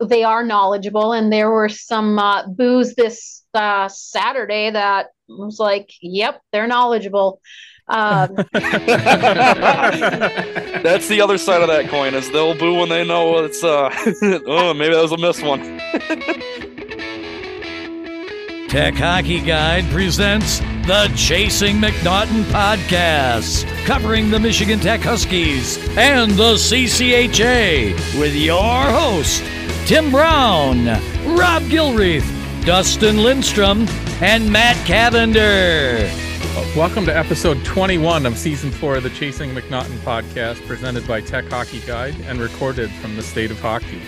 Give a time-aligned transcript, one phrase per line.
[0.00, 5.90] they are knowledgeable, and there were some uh, boos this uh, Saturday that was like,
[6.00, 7.40] "Yep, they're knowledgeable."
[7.88, 8.34] Um,
[10.82, 13.88] That's the other side of that coin is they'll boo when they know it's uh
[14.46, 15.78] oh maybe that was a missed one.
[18.68, 26.54] Tech Hockey Guide presents the Chasing McNaughton podcast, covering the Michigan Tech Huskies and the
[26.54, 29.44] CCHA with your host,
[29.86, 30.86] Tim Brown,
[31.36, 32.24] Rob Gilreath,
[32.64, 33.84] Dustin Lindstrom,
[34.22, 36.10] and Matt Cavender.
[36.74, 41.44] Welcome to episode 21 of season four of the Chasing McNaughton podcast, presented by Tech
[41.50, 44.00] Hockey Guide and recorded from the state of hockey.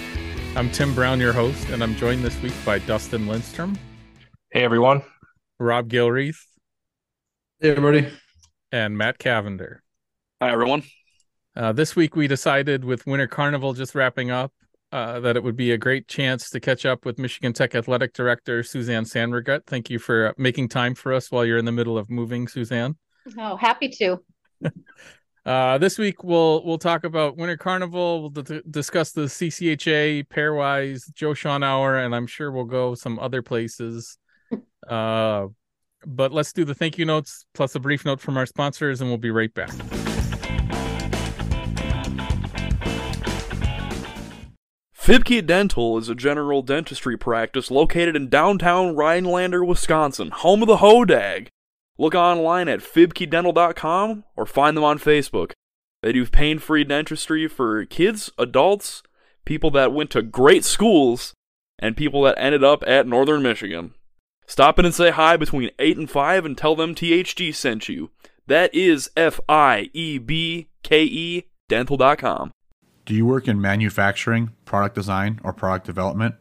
[0.56, 3.78] I'm Tim Brown, your host, and I'm joined this week by Dustin Lindstrom,
[4.50, 5.02] Hey everyone.
[5.58, 6.46] Rob Gilreath,
[7.60, 8.08] Hey everybody.
[8.72, 9.82] and Matt Cavender.
[10.40, 10.82] Hi everyone.
[11.54, 14.52] Uh, this week, we decided with Winter Carnival just wrapping up
[14.92, 18.14] uh, that it would be a great chance to catch up with Michigan Tech Athletic
[18.14, 19.66] Director Suzanne Sanregret.
[19.66, 22.96] Thank you for making time for us while you're in the middle of moving, Suzanne.
[23.38, 24.22] oh, happy to.
[25.46, 28.20] Uh, this week we'll we'll talk about Winter Carnival.
[28.20, 33.18] We'll d- discuss the CCHA pairwise Joe Shawhan Hour, and I'm sure we'll go some
[33.18, 34.18] other places.
[36.06, 39.10] But let's do the thank you notes plus a brief note from our sponsors, and
[39.10, 39.70] we'll be right back.
[44.96, 50.76] Fiebke Dental is a general dentistry practice located in downtown Rhinelander, Wisconsin, home of the
[50.76, 51.48] Hodag.
[51.98, 55.52] Look online at fiebkedental.com or find them on Facebook.
[56.02, 59.02] They do pain-free dentistry for kids, adults,
[59.44, 61.34] people that went to great schools,
[61.78, 63.94] and people that ended up at Northern Michigan.
[64.50, 68.10] Stop in and say hi between 8 and 5 and tell them THG sent you.
[68.48, 72.50] That is F I E B K E dental.com.
[73.06, 76.34] Do you work in manufacturing, product design, or product development?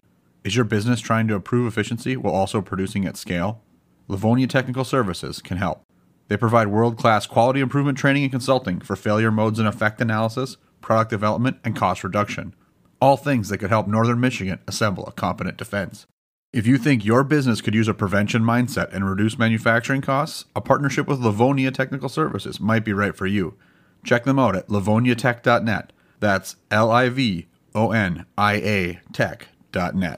[0.44, 3.62] Is your business trying to improve efficiency while also producing at scale?
[4.08, 5.84] Livonia Technical Services can help.
[6.30, 10.58] They provide world class quality improvement training and consulting for failure modes and effect analysis,
[10.82, 12.56] product development, and cost reduction.
[13.00, 16.08] All things that could help Northern Michigan assemble a competent defense.
[16.52, 20.62] If you think your business could use a prevention mindset and reduce manufacturing costs, a
[20.62, 23.56] partnership with Livonia Technical Services might be right for you.
[24.04, 25.94] Check them out at livoniatech.net.
[26.20, 27.46] That's L I V
[27.76, 30.18] O N I A tech.net.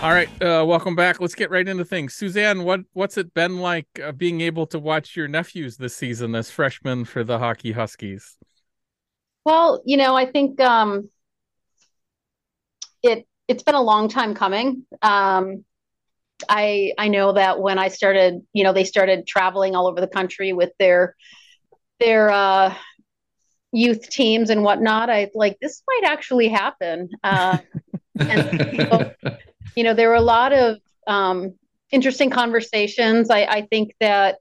[0.00, 1.20] All right, uh, welcome back.
[1.20, 2.14] Let's get right into things.
[2.14, 6.34] Suzanne, what what's it been like uh, being able to watch your nephews this season
[6.34, 8.38] as freshmen for the Hockey Huskies?
[9.44, 11.10] Well, you know, I think um,
[13.02, 14.86] it it's been a long time coming.
[15.02, 15.64] Um,
[16.48, 20.08] I I know that when I started, you know, they started traveling all over the
[20.08, 21.16] country with their
[22.00, 22.74] their uh,
[23.72, 25.10] youth teams and whatnot.
[25.10, 27.08] I like this might actually happen.
[27.22, 27.58] Uh,
[29.74, 31.54] you know, there were a lot of um,
[31.90, 33.30] interesting conversations.
[33.30, 34.38] I, I think that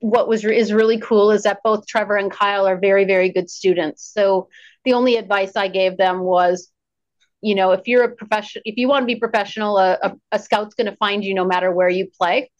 [0.00, 3.50] what was is really cool is that both Trevor and Kyle are very very good
[3.50, 4.10] students.
[4.12, 4.48] So
[4.84, 6.70] the only advice I gave them was,
[7.42, 10.38] you know, if you're a professional, if you want to be professional, a, a, a
[10.38, 12.50] scout's going to find you no matter where you play.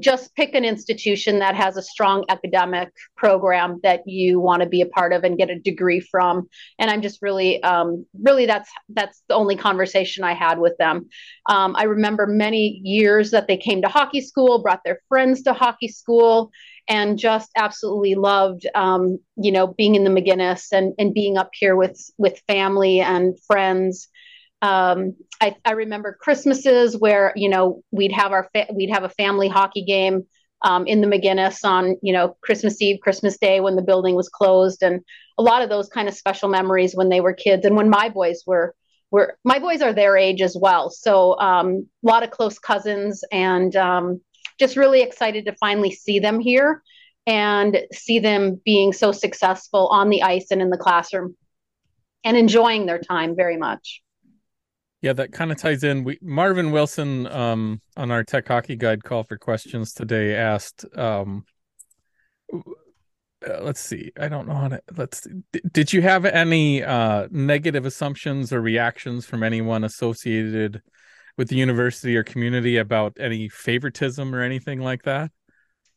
[0.00, 4.80] Just pick an institution that has a strong academic program that you want to be
[4.80, 6.48] a part of and get a degree from.
[6.78, 11.08] And I'm just really, um, really that's that's the only conversation I had with them.
[11.46, 15.52] Um, I remember many years that they came to hockey school, brought their friends to
[15.52, 16.50] hockey school,
[16.88, 21.50] and just absolutely loved um, you know being in the MacInnes and, and being up
[21.54, 24.08] here with with family and friends.
[24.62, 29.08] Um, I, I remember Christmases where you know we'd have our fa- we'd have a
[29.08, 30.26] family hockey game
[30.62, 34.28] um, in the MacInnes on you know Christmas Eve, Christmas Day when the building was
[34.28, 35.00] closed, and
[35.38, 38.08] a lot of those kind of special memories when they were kids and when my
[38.08, 38.74] boys were
[39.10, 43.24] were my boys are their age as well, so um, a lot of close cousins
[43.32, 44.20] and um,
[44.58, 46.82] just really excited to finally see them here
[47.26, 51.36] and see them being so successful on the ice and in the classroom
[52.24, 54.02] and enjoying their time very much.
[55.02, 56.04] Yeah, that kind of ties in.
[56.04, 61.44] We Marvin Wilson um, on our Tech Hockey Guide call for questions today asked, um,
[62.52, 64.82] uh, let's see, I don't know how to.
[64.94, 65.26] Let's.
[65.52, 70.82] D- did you have any uh, negative assumptions or reactions from anyone associated
[71.38, 75.30] with the university or community about any favoritism or anything like that?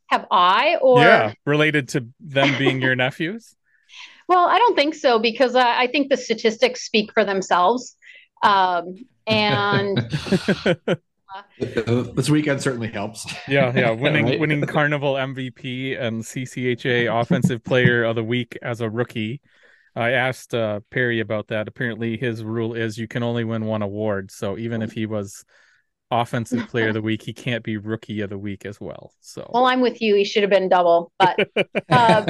[0.08, 3.54] Have I or yeah, related to them being your nephews?
[4.30, 7.98] Well, I don't think so because I, I think the statistics speak for themselves.
[8.44, 8.96] Um,
[9.26, 9.98] and
[11.58, 13.26] this weekend certainly helps.
[13.48, 14.40] Yeah, yeah, winning Right?
[14.40, 19.42] winning Carnival MVP and CCHA Offensive Player of the Week as a rookie.
[19.96, 21.68] I asked uh, Perry about that.
[21.68, 24.32] Apparently, his rule is you can only win one award.
[24.32, 25.46] So even if he was
[26.22, 29.14] offensive player of the week, he can't be rookie of the week as well.
[29.20, 30.16] So well, I'm with you.
[30.16, 31.48] He should have been double, but
[31.90, 32.26] uh,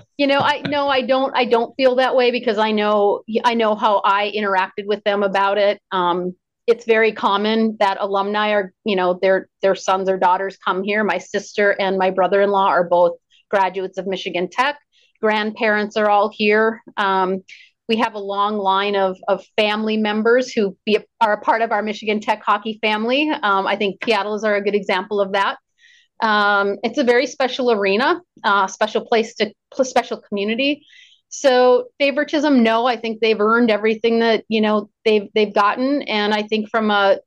[0.18, 1.34] you know, I no, I don't.
[1.36, 5.22] I don't feel that way because I know I know how I interacted with them
[5.22, 5.80] about it.
[5.92, 6.34] Um,
[6.66, 11.02] it's very common that alumni are, you know, their their sons or daughters come here.
[11.04, 13.16] My sister and my brother-in-law are both
[13.50, 14.78] graduates of Michigan Tech
[15.20, 16.82] grandparents are all here.
[16.96, 17.42] Um,
[17.88, 21.72] we have a long line of, of family members who be are a part of
[21.72, 23.30] our Michigan Tech hockey family.
[23.30, 25.58] Um, I think Seattle's are a good example of that.
[26.20, 29.52] Um, it's a very special arena, uh, special place to
[29.82, 30.84] special community.
[31.30, 36.34] So favoritism, no, I think they've earned everything that you know they've they've gotten, and
[36.34, 37.18] I think from a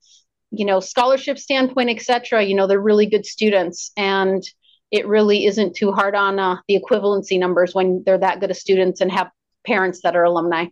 [0.51, 2.43] you know scholarship standpoint, etc.
[2.43, 4.43] You know they're really good students, and
[4.91, 8.57] it really isn't too hard on uh, the equivalency numbers when they're that good of
[8.57, 9.31] students and have
[9.65, 10.65] parents that are alumni.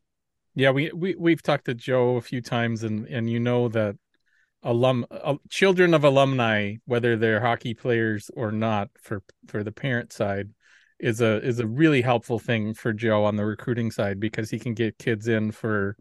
[0.55, 3.95] Yeah, we, we we've talked to Joe a few times, and and you know that
[4.63, 10.11] alum uh, children of alumni, whether they're hockey players or not, for for the parent
[10.11, 10.49] side,
[10.99, 14.59] is a is a really helpful thing for Joe on the recruiting side because he
[14.59, 15.95] can get kids in for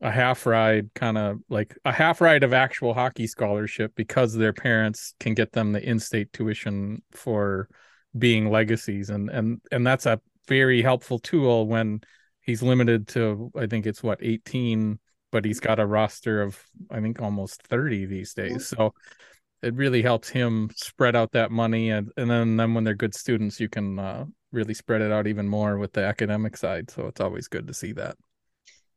[0.00, 4.52] a half ride kind of like a half ride of actual hockey scholarship because their
[4.52, 7.68] parents can get them the in-state tuition for
[8.16, 12.00] being legacies and and and that's a very helpful tool when
[12.48, 14.98] he's limited to i think it's what 18
[15.30, 16.60] but he's got a roster of
[16.90, 18.92] i think almost 30 these days so
[19.62, 23.14] it really helps him spread out that money and and then then when they're good
[23.14, 27.06] students you can uh, really spread it out even more with the academic side so
[27.06, 28.16] it's always good to see that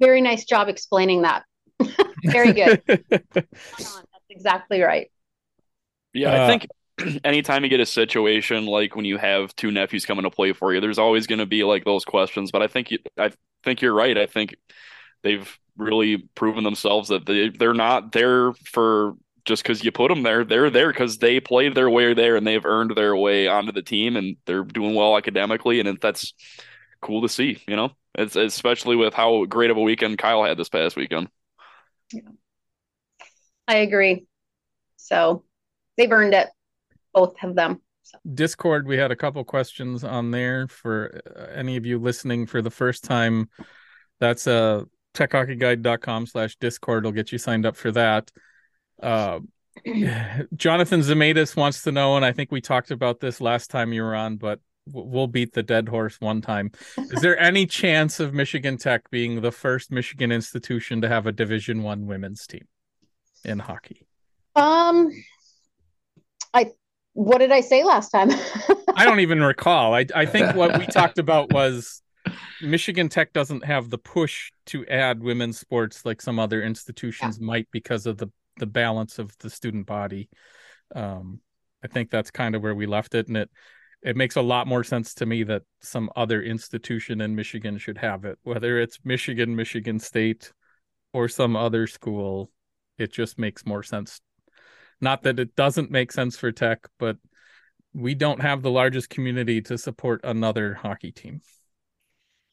[0.01, 1.45] very nice job explaining that.
[2.25, 2.81] Very good.
[2.88, 3.47] That's
[4.30, 5.12] exactly right.
[6.12, 6.68] Yeah, uh, I think
[7.24, 10.74] anytime you get a situation like when you have two nephews coming to play for
[10.74, 12.51] you, there's always going to be like those questions.
[12.51, 13.31] But I think you, I
[13.63, 14.18] think you're right.
[14.18, 14.56] I think
[15.24, 19.15] they've really proven themselves that they they're not there for
[19.45, 20.44] just because you put them there.
[20.44, 23.81] They're there because they played their way there and they've earned their way onto the
[23.81, 25.80] team and they're doing well academically.
[25.80, 26.33] And that's
[27.01, 27.63] cool to see.
[27.68, 27.92] You know.
[28.15, 31.30] It's especially with how great of a weekend Kyle had this past weekend.
[32.12, 32.21] Yeah.
[33.68, 34.25] I agree.
[34.97, 35.45] So
[35.97, 36.50] they've earned it,
[37.13, 37.81] both of them.
[38.03, 38.17] So.
[38.33, 42.61] Discord, we had a couple questions on there for uh, any of you listening for
[42.61, 43.49] the first time.
[44.19, 48.31] That's a uh techhockeyguide.com slash discord will get you signed up for that.
[49.01, 49.39] Uh,
[50.55, 54.03] Jonathan Zemaitis wants to know, and I think we talked about this last time you
[54.03, 56.71] were on, but we'll beat the dead horse one time.
[56.97, 61.31] Is there any chance of Michigan Tech being the first Michigan institution to have a
[61.31, 62.67] Division One women's team
[63.43, 64.07] in hockey?
[64.55, 65.11] Um,
[67.13, 68.29] what did I say last time?
[68.95, 69.93] I don't even recall.
[69.93, 72.01] I I think what we talked about was
[72.61, 77.45] Michigan Tech doesn't have the push to add women's sports like some other institutions yeah.
[77.45, 78.27] might because of the
[78.57, 80.29] the balance of the student body.
[80.95, 81.39] Um,
[81.83, 83.49] I think that's kind of where we left it, and it
[84.03, 87.99] it makes a lot more sense to me that some other institution in Michigan should
[87.99, 90.51] have it, whether it's Michigan, Michigan State,
[91.13, 92.51] or some other school.
[92.97, 94.21] It just makes more sense.
[95.01, 97.18] Not that it doesn't make sense for tech, but
[97.94, 101.42] we don't have the largest community to support another hockey team.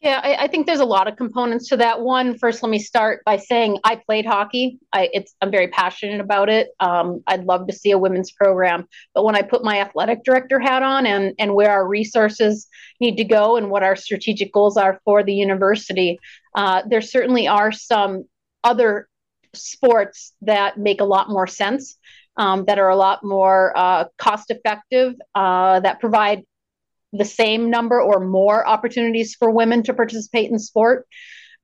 [0.01, 2.01] Yeah, I, I, think there's a lot of components to that.
[2.01, 4.79] One, first, let me start by saying I played hockey.
[4.93, 6.69] I, I'm very passionate about it.
[6.79, 10.61] Um, I'd love to see a women's program, but when I put my athletic director
[10.61, 12.69] hat on and and where our resources
[13.01, 16.21] need to go and what our strategic goals are for the university,
[16.55, 18.25] uh, there certainly are some
[18.63, 19.09] other
[19.53, 21.97] sports that make a lot more sense.
[22.39, 26.45] Um, that are a lot more uh, cost effective, uh, that provide
[27.13, 31.07] the same number or more opportunities for women to participate in sport.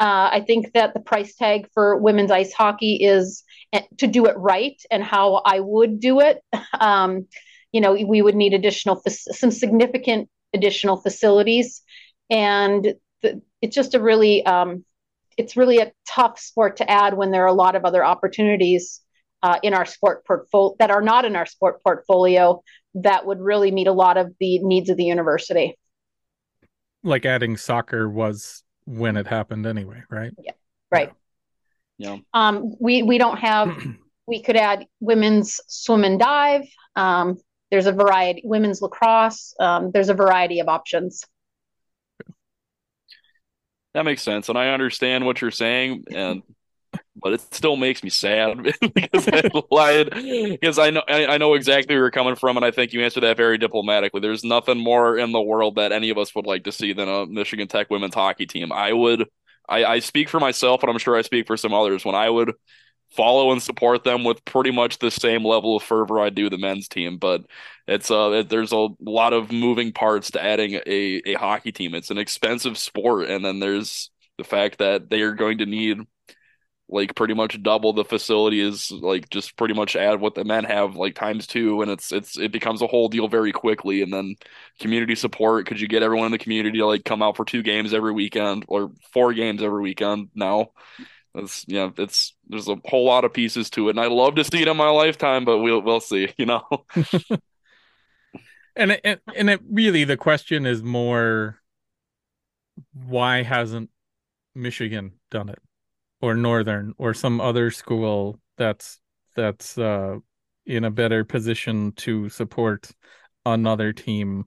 [0.00, 4.26] Uh, I think that the price tag for women's ice hockey is eh, to do
[4.26, 6.40] it right and how I would do it.
[6.80, 7.28] Um,
[7.72, 11.82] you know, we would need additional, some significant additional facilities.
[12.30, 14.84] And the, it's just a really, um,
[15.36, 19.00] it's really a tough sport to add when there are a lot of other opportunities
[19.44, 22.62] uh, in our sport portfolio that are not in our sport portfolio
[22.94, 25.78] that would really meet a lot of the needs of the university.
[27.02, 30.32] Like adding soccer was when it happened anyway, right?
[30.42, 30.52] Yeah.
[30.90, 31.12] Right.
[31.98, 32.16] Yeah.
[32.32, 33.76] Um, we we don't have
[34.26, 36.62] we could add women's swim and dive.
[36.96, 37.36] Um,
[37.70, 39.54] there's a variety women's lacrosse.
[39.60, 41.22] Um, there's a variety of options.
[43.92, 46.42] That makes sense, and I understand what you're saying, and
[47.16, 48.62] but it still makes me sad
[48.94, 49.28] because
[49.72, 50.04] I.
[50.50, 53.02] Because I know I, I know exactly where you're coming from, and I think you
[53.02, 54.20] answered that very diplomatically.
[54.20, 57.08] There's nothing more in the world that any of us would like to see than
[57.08, 58.72] a Michigan Tech women's hockey team.
[58.72, 59.26] I would.
[59.66, 62.04] I, I speak for myself, and I'm sure I speak for some others.
[62.04, 62.52] When I would
[63.10, 66.58] follow and support them with pretty much the same level of fervor I do the
[66.58, 67.18] men's team.
[67.18, 67.42] But
[67.86, 71.94] it's uh, it, there's a lot of moving parts to adding a a hockey team.
[71.94, 75.98] It's an expensive sport, and then there's the fact that they are going to need
[76.88, 80.64] like pretty much double the facility is like just pretty much add what the men
[80.64, 84.12] have like times two and it's it's it becomes a whole deal very quickly and
[84.12, 84.36] then
[84.80, 87.62] community support could you get everyone in the community to like come out for two
[87.62, 90.70] games every weekend or four games every weekend now.
[91.34, 94.44] It's yeah it's there's a whole lot of pieces to it and i love to
[94.44, 96.62] see it in my lifetime but we'll we'll see you know?
[98.76, 101.60] And it, and it really the question is more
[102.92, 103.90] why hasn't
[104.54, 105.60] michigan done it
[106.20, 108.98] or northern or some other school that's
[109.34, 110.16] that's uh
[110.66, 112.90] in a better position to support
[113.44, 114.44] another team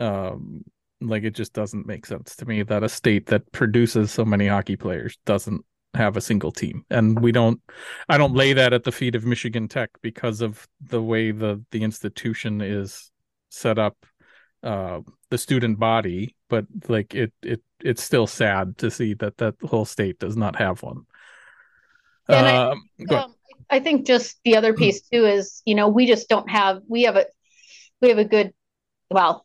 [0.00, 0.62] um
[1.00, 4.48] like it just doesn't make sense to me that a state that produces so many
[4.48, 5.64] hockey players doesn't
[5.94, 6.84] have a single team.
[6.90, 7.60] And we don't
[8.08, 11.64] i don't lay that at the feet of michigan tech because of the way the
[11.70, 13.10] the institution is
[13.50, 13.96] set up.
[14.62, 19.54] Uh the student body but like it it it's still sad to see that that
[19.62, 21.06] whole state does not have one.
[22.28, 23.34] And um, I, um,
[23.70, 27.02] I think just the other piece too is you know we just don't have we
[27.04, 27.26] have a
[28.00, 28.52] we have a good
[29.10, 29.44] well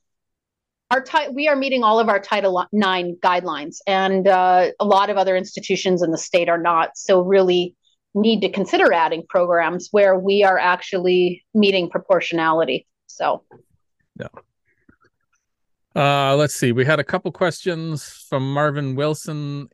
[0.92, 5.10] our ti- we are meeting all of our title nine guidelines and uh, a lot
[5.10, 7.76] of other institutions in the state are not so really
[8.14, 13.44] need to consider adding programs where we are actually meeting proportionality so.
[14.20, 14.28] Yeah
[15.96, 16.72] uh, let's see.
[16.72, 19.70] We had a couple questions from Marvin Wilson.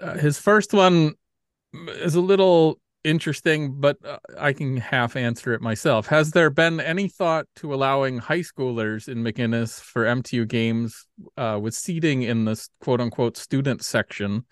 [0.00, 1.14] Uh, his first one
[1.72, 6.06] is a little interesting, but uh, I can half answer it myself.
[6.06, 11.06] Has there been any thought to allowing high schoolers in MacInnes for MTU games
[11.36, 14.44] uh, with seating in this quote unquote student section?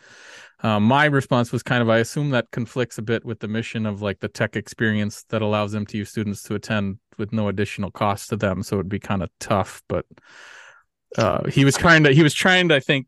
[0.62, 3.86] Uh, my response was kind of I assume that conflicts a bit with the mission
[3.86, 8.28] of like the tech experience that allows MTU students to attend with no additional cost
[8.30, 8.62] to them.
[8.62, 10.04] So it'd be kind of tough, but
[11.16, 13.06] uh, he was trying to he was trying to I think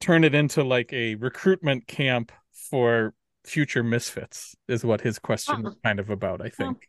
[0.00, 3.14] turn it into like a recruitment camp for
[3.44, 5.62] future misfits is what his question uh-huh.
[5.64, 6.88] was kind of about I think.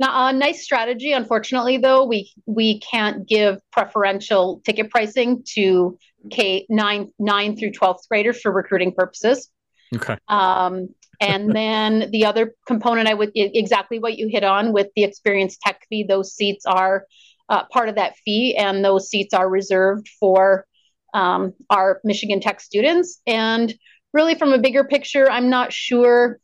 [0.00, 1.12] Now, a nice strategy.
[1.12, 5.98] Unfortunately, though, we we can't give preferential ticket pricing to
[6.30, 9.50] K nine nine through twelfth graders for recruiting purposes.
[9.94, 10.16] Okay.
[10.26, 10.88] Um,
[11.20, 15.58] and then the other component, I would exactly what you hit on with the experience
[15.62, 16.04] tech fee.
[16.04, 17.04] Those seats are
[17.50, 20.66] uh, part of that fee, and those seats are reserved for
[21.12, 23.20] um, our Michigan Tech students.
[23.26, 23.74] And
[24.14, 26.38] really, from a bigger picture, I'm not sure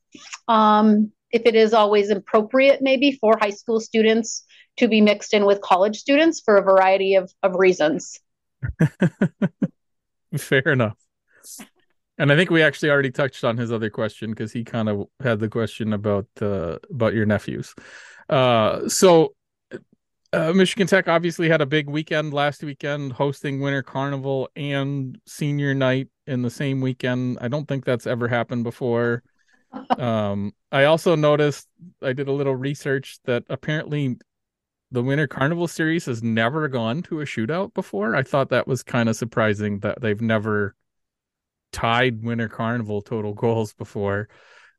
[0.49, 4.45] um, if it is always appropriate, maybe for high school students
[4.79, 8.21] to be mixed in with college students for a variety of, of reasons.
[10.37, 10.97] Fair enough.
[12.19, 15.07] And I think we actually already touched on his other question because he kind of
[15.21, 17.75] had the question about uh, about your nephews.
[18.29, 19.36] Uh, so
[20.33, 25.75] uh, Michigan Tech obviously had a big weekend last weekend, hosting Winter Carnival and Senior
[25.75, 27.38] Night in the same weekend.
[27.40, 29.23] I don't think that's ever happened before.
[29.99, 31.68] um, I also noticed
[32.02, 34.16] I did a little research that apparently
[34.90, 38.14] the Winter Carnival series has never gone to a shootout before.
[38.14, 40.75] I thought that was kind of surprising that they've never
[41.73, 44.28] tied Winter Carnival total goals before.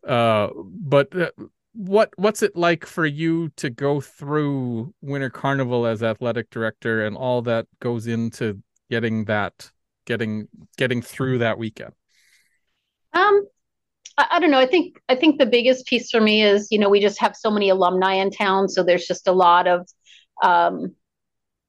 [0.07, 1.31] Uh, but uh,
[1.77, 7.15] what what's it like for you to go through Winter Carnival as athletic director and
[7.15, 9.71] all that goes into getting that
[10.05, 11.93] getting getting through that weekend?
[13.13, 13.47] Um
[14.17, 14.59] I, I don't know.
[14.59, 17.35] I think I think the biggest piece for me is, you know, we just have
[17.35, 19.87] so many alumni in town, so there's just a lot of
[20.41, 20.95] um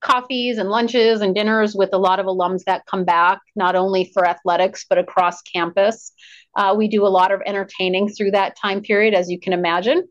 [0.01, 4.11] coffees and lunches and dinners with a lot of alums that come back, not only
[4.15, 6.13] for athletics, but across campus.
[6.57, 10.07] Uh, we do a lot of entertaining through that time period, as you can imagine.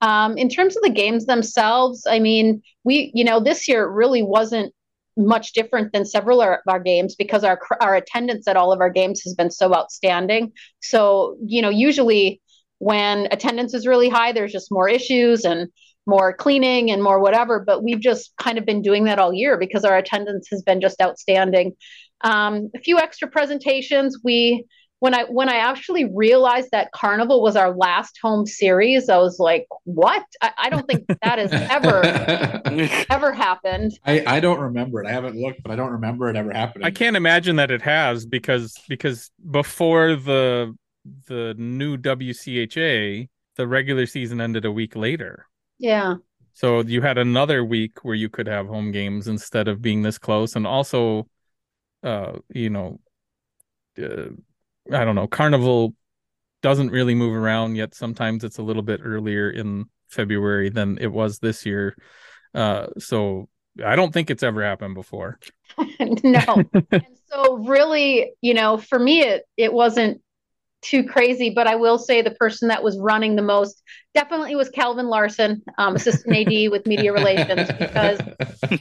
[0.00, 4.22] Um, in terms of the games themselves, I mean, we, you know, this year really
[4.22, 4.72] wasn't
[5.16, 8.88] much different than several of our games because our our attendance at all of our
[8.90, 10.52] games has been so outstanding.
[10.80, 12.40] So, you know, usually
[12.78, 15.68] when attendance is really high, there's just more issues and
[16.06, 17.60] more cleaning and more whatever.
[17.60, 20.80] But we've just kind of been doing that all year because our attendance has been
[20.80, 21.76] just outstanding.
[22.22, 24.18] Um, a few extra presentations.
[24.24, 24.64] We
[25.00, 29.38] when I when I actually realized that Carnival was our last home series, I was
[29.38, 30.24] like, "What?
[30.42, 32.04] I, I don't think that has ever
[33.10, 35.06] ever happened." I, I don't remember it.
[35.06, 36.86] I haven't looked, but I don't remember it ever happening.
[36.86, 40.76] I can't imagine that it has because because before the
[41.26, 45.46] the new WCHA, the regular season ended a week later.
[45.78, 46.16] Yeah.
[46.52, 50.18] So you had another week where you could have home games instead of being this
[50.18, 51.26] close, and also,
[52.02, 53.00] uh, you know,
[53.98, 54.28] uh,
[54.92, 55.94] I don't know, Carnival
[56.62, 57.94] doesn't really move around yet.
[57.94, 61.96] Sometimes it's a little bit earlier in February than it was this year.
[62.54, 63.48] Uh, so
[63.84, 65.38] I don't think it's ever happened before.
[66.24, 66.64] no.
[66.90, 70.20] and so really, you know, for me it it wasn't
[70.82, 73.82] too crazy, but I will say the person that was running the most
[74.14, 78.18] definitely was Calvin Larson, um, assistant AD with media relations, because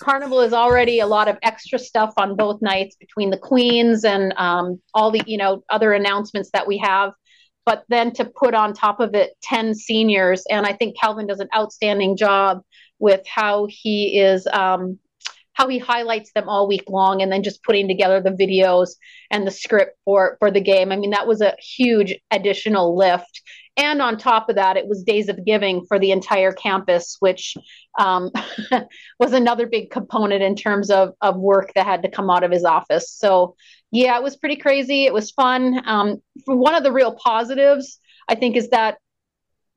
[0.00, 4.32] Carnival is already a lot of extra stuff on both nights between the Queens and
[4.36, 7.12] um, all the you know other announcements that we have.
[7.64, 11.40] But then to put on top of it 10 seniors, and I think Calvin does
[11.40, 12.62] an outstanding job
[12.98, 14.98] with how he is um,
[15.58, 18.90] how he highlights them all week long and then just putting together the videos
[19.28, 20.92] and the script for for the game.
[20.92, 23.42] I mean, that was a huge additional lift.
[23.76, 27.56] And on top of that, it was days of giving for the entire campus, which
[27.98, 28.30] um,
[29.20, 32.50] was another big component in terms of, of work that had to come out of
[32.50, 33.12] his office.
[33.12, 33.54] So,
[33.92, 35.06] yeah, it was pretty crazy.
[35.06, 35.80] It was fun.
[35.86, 38.98] Um, one of the real positives, I think, is that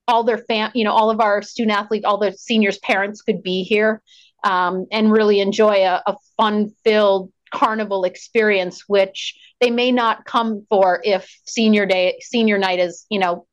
[0.07, 3.43] all their fam, you know, all of our student athletes, all the seniors' parents could
[3.43, 4.01] be here
[4.43, 11.01] um, and really enjoy a, a fun-filled carnival experience, which they may not come for
[11.03, 13.45] if senior day, senior night is, you know,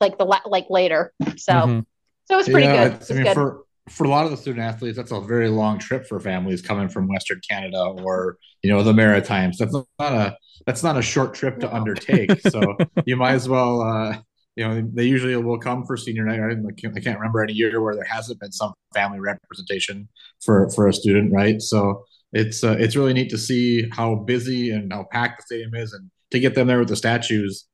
[0.00, 1.12] like the like later.
[1.36, 1.80] So, mm-hmm.
[2.26, 3.10] so it was pretty yeah, good.
[3.10, 3.34] I mean, good.
[3.34, 6.62] for for a lot of the student athletes, that's a very long trip for families
[6.62, 9.58] coming from Western Canada or you know the Maritimes.
[9.58, 10.36] That's not a
[10.66, 11.72] that's not a short trip to no.
[11.72, 12.40] undertake.
[12.48, 14.18] So you might as well uh,
[14.56, 16.40] you know, they usually will come for senior night.
[16.40, 20.08] I, I can't remember any year where there hasn't been some family representation
[20.44, 21.60] for for a student, right?
[21.60, 25.74] So it's uh, it's really neat to see how busy and how packed the stadium
[25.74, 27.66] is, and to get them there with the statues.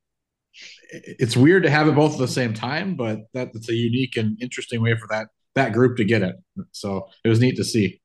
[0.91, 4.17] It's weird to have it both at the same time, but that, that's a unique
[4.17, 6.35] and interesting way for that that group to get it.
[6.71, 8.01] So it was neat to see.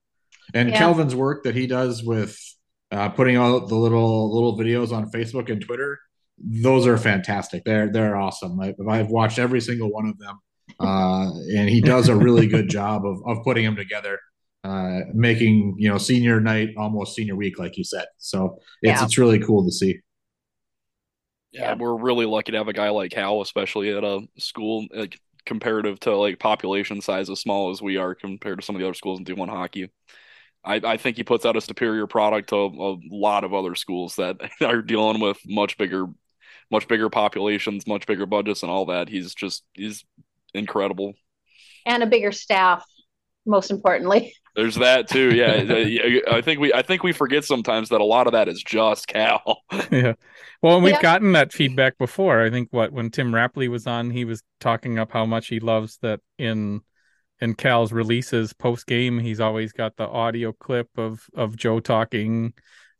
[0.53, 0.79] And yeah.
[0.79, 2.39] Calvin's work that he does with
[2.91, 5.99] uh, putting out the little little videos on Facebook and Twitter
[6.39, 7.65] those are fantastic.
[7.65, 8.61] They're they're awesome.
[8.61, 10.39] I, I've watched every single one of them,
[10.81, 14.19] uh, and he does a really good job of of putting them together,
[14.65, 18.07] uh, making you know senior night almost senior week, like you said.
[18.19, 19.05] So it's yeah.
[19.05, 20.01] it's really cool to see.
[21.53, 25.21] Yeah, we're really lucky to have a guy like Hal, especially at a school like
[25.47, 28.87] comparative to like population size as small as we are compared to some of the
[28.87, 29.91] other schools in D1 hockey.
[30.65, 34.17] I, I think he puts out a superior product to a lot of other schools
[34.17, 36.07] that are dealing with much bigger
[36.75, 39.09] much bigger populations, much bigger budgets, and all that.
[39.09, 40.05] He's just he's
[40.55, 41.15] incredible.
[41.87, 42.85] And a bigger staff,
[43.47, 44.35] most importantly.
[44.57, 45.33] There's that too.
[45.33, 48.61] Yeah, I think we I think we forget sometimes that a lot of that is
[48.61, 49.63] just Cal.
[49.93, 50.15] yeah.
[50.63, 51.03] Well, we've yeah.
[51.03, 52.43] gotten that feedback before.
[52.43, 55.61] I think what when Tim Rapley was on, he was talking up how much he
[55.61, 56.81] loves that in
[57.41, 62.53] in Cal's releases post game, he's always got the audio clip of of Joe talking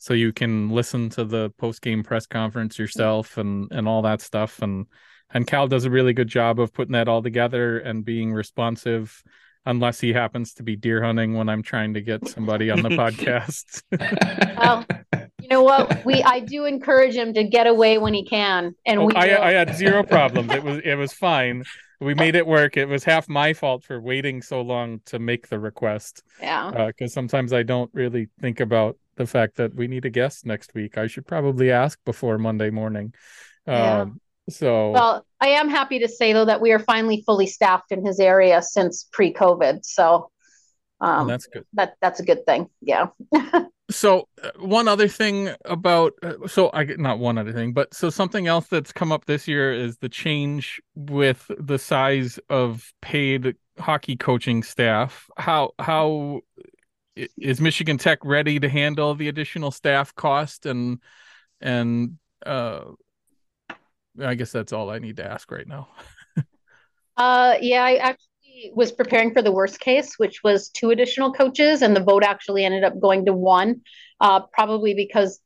[0.05, 4.21] so you can listen to the post game press conference yourself and and all that
[4.21, 4.87] stuff and
[5.33, 9.23] and Cal does a really good job of putting that all together and being responsive
[9.65, 12.89] unless he happens to be deer hunting when I'm trying to get somebody on the
[12.91, 13.83] podcast.
[14.59, 14.85] well,
[15.41, 16.05] you know what?
[16.05, 19.15] We I do encourage him to get away when he can, and oh, we.
[19.15, 20.53] I, I, had zero problems.
[20.53, 21.65] It was it was fine.
[21.99, 22.77] We made it work.
[22.77, 26.23] It was half my fault for waiting so long to make the request.
[26.39, 26.89] Yeah.
[26.89, 30.47] Because uh, sometimes I don't really think about the fact that we need a guest
[30.47, 30.99] next week.
[30.99, 33.15] I should probably ask before Monday morning.
[33.67, 34.03] Yeah.
[34.03, 37.93] Um, so well, I am happy to say though that we are finally fully staffed
[37.93, 39.85] in his area since pre-COVID.
[39.85, 40.31] So
[41.01, 41.65] um, that's good.
[41.75, 42.69] That that's a good thing.
[42.81, 43.07] Yeah.
[43.91, 47.95] so uh, one other thing about uh, so I get not one other thing, but
[47.95, 52.93] so something else that's come up this year is the change with the size of
[53.03, 55.29] paid hockey coaching staff.
[55.37, 56.41] How how
[57.17, 60.99] is Michigan Tech ready to handle the additional staff cost and
[61.61, 62.83] and uh
[64.23, 65.89] I guess that's all I need to ask right now.
[67.17, 71.83] uh yeah, I actually was preparing for the worst case, which was two additional coaches,
[71.83, 73.81] and the vote actually ended up going to one,
[74.21, 75.41] uh, probably because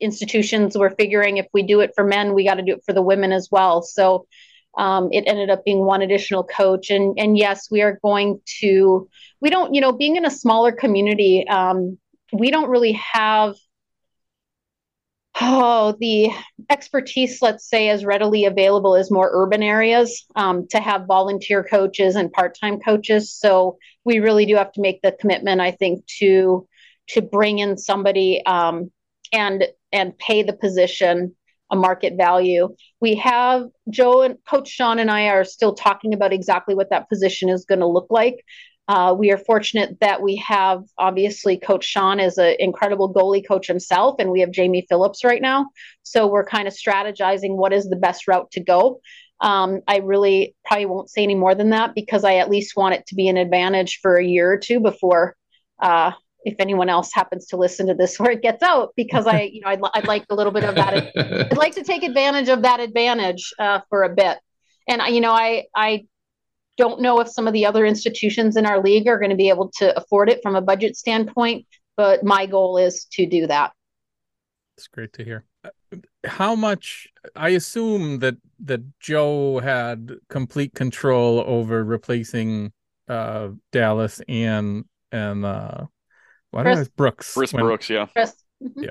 [0.00, 2.92] institutions were figuring if we do it for men, we got to do it for
[2.92, 3.82] the women as well.
[3.82, 4.26] So
[4.76, 6.90] um, it ended up being one additional coach.
[6.90, 9.08] And, and yes, we are going to,
[9.40, 11.98] we don't, you know, being in a smaller community, um,
[12.32, 13.54] we don't really have
[15.40, 16.30] oh the
[16.70, 22.14] expertise let's say as readily available as more urban areas um, to have volunteer coaches
[22.14, 26.66] and part-time coaches so we really do have to make the commitment i think to
[27.08, 28.90] to bring in somebody um,
[29.32, 31.34] and and pay the position
[31.74, 32.74] a market value.
[33.00, 37.08] We have Joe and Coach Shawhan and I are still talking about exactly what that
[37.08, 38.44] position is going to look like.
[38.86, 43.66] Uh, we are fortunate that we have obviously Coach Shawhan is an incredible goalie coach
[43.66, 45.66] himself, and we have Jamie Phillips right now.
[46.02, 49.00] So we're kind of strategizing what is the best route to go.
[49.40, 52.94] Um, I really probably won't say any more than that because I at least want
[52.94, 55.34] it to be an advantage for a year or two before,
[55.82, 56.12] uh,
[56.44, 59.60] if anyone else happens to listen to this where it gets out, because I, you
[59.60, 61.12] know, I'd, I'd like a little bit of that.
[61.52, 64.38] I'd like to take advantage of that advantage uh, for a bit.
[64.88, 66.06] And you know, I I
[66.76, 69.48] don't know if some of the other institutions in our league are going to be
[69.48, 73.72] able to afford it from a budget standpoint, but my goal is to do that.
[74.76, 75.44] It's great to hear.
[76.24, 82.72] How much I assume that that Joe had complete control over replacing
[83.08, 85.86] uh Dallas and and uh
[86.54, 86.78] what Chris.
[86.78, 87.34] was Brooks.
[87.34, 88.06] Chris when- Brooks, yeah.
[88.06, 88.34] Chris?
[88.62, 88.84] Mhm.
[88.84, 88.90] Yeah.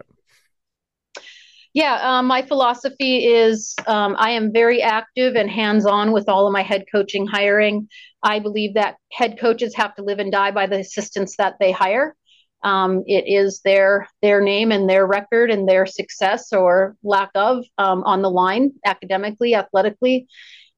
[1.74, 6.46] Yeah, um, my philosophy is um, I am very active and hands on with all
[6.46, 7.88] of my head coaching hiring.
[8.22, 11.72] I believe that head coaches have to live and die by the assistants that they
[11.72, 12.16] hire.
[12.64, 17.66] Um, it is their their name and their record and their success or lack of
[17.80, 20.28] um, on the line academically, athletically.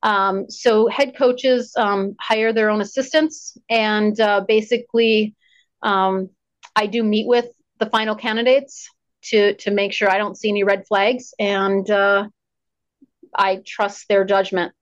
[0.02, 5.36] Um, so head coaches um, hire their own assistants, and uh, basically,
[5.84, 6.30] um,
[6.76, 7.48] I do meet with
[7.80, 8.90] the final candidates
[9.24, 12.28] to to make sure I don't see any red flags, and uh,
[13.36, 14.74] I trust their judgment.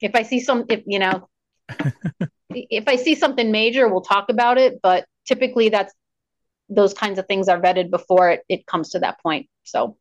[0.00, 1.28] If I see some, if you know,
[2.50, 4.80] if I see something major, we'll talk about it.
[4.82, 5.92] But typically, that's
[6.68, 9.48] those kinds of things are vetted before it, it comes to that point.
[9.64, 9.96] So,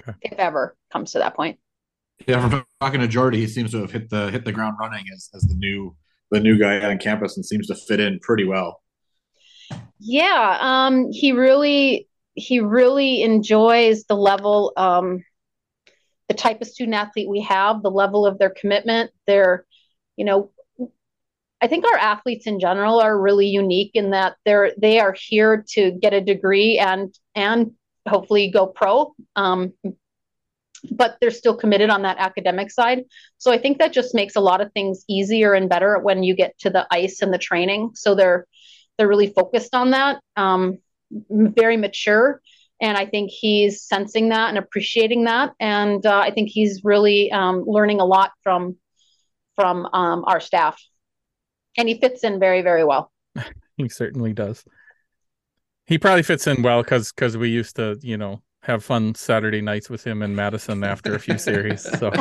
[0.00, 0.12] Okay.
[0.22, 1.58] if ever comes to that point.
[2.26, 5.04] Yeah, from talking to Jordy, he seems to have hit the hit the ground running
[5.12, 5.94] as, as the new
[6.30, 8.80] the new guy on campus and seems to fit in pretty well.
[9.98, 15.22] Yeah, um, he really he really enjoys the level, um,
[16.28, 19.66] the type of student athlete we have, the level of their commitment, their,
[20.16, 20.50] you know,
[21.60, 25.64] I think our athletes in general are really unique in that they're they are here
[25.70, 27.72] to get a degree and and
[28.08, 29.14] hopefully go pro.
[29.36, 29.74] Um,
[30.90, 33.04] but they're still committed on that academic side.
[33.36, 36.34] So I think that just makes a lot of things easier and better when you
[36.34, 37.90] get to the ice and the training.
[37.94, 38.46] So they're
[39.00, 40.20] they're really focused on that.
[40.36, 40.76] Um,
[41.30, 42.42] very mature,
[42.82, 45.54] and I think he's sensing that and appreciating that.
[45.58, 48.76] And uh, I think he's really um, learning a lot from
[49.56, 50.78] from um, our staff,
[51.78, 53.10] and he fits in very very well.
[53.78, 54.62] He certainly does.
[55.86, 59.62] He probably fits in well because because we used to, you know, have fun Saturday
[59.62, 61.80] nights with him in Madison after a few series.
[61.98, 62.12] So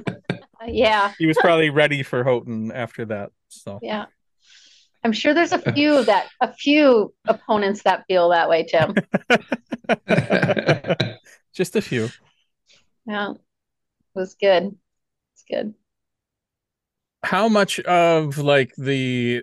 [0.66, 3.32] yeah, he was probably ready for Houghton after that.
[3.48, 4.06] So yeah.
[5.04, 8.94] I'm sure there's a few that a few opponents that feel that way, Tim.
[11.52, 12.08] just a few.
[13.06, 13.38] Yeah, it
[14.14, 14.76] was good.
[15.34, 15.74] It's good.
[17.22, 19.42] How much of like the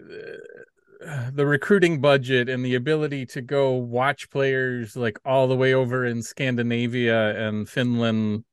[1.05, 5.73] uh, the recruiting budget and the ability to go watch players like all the way
[5.73, 8.43] over in Scandinavia and Finland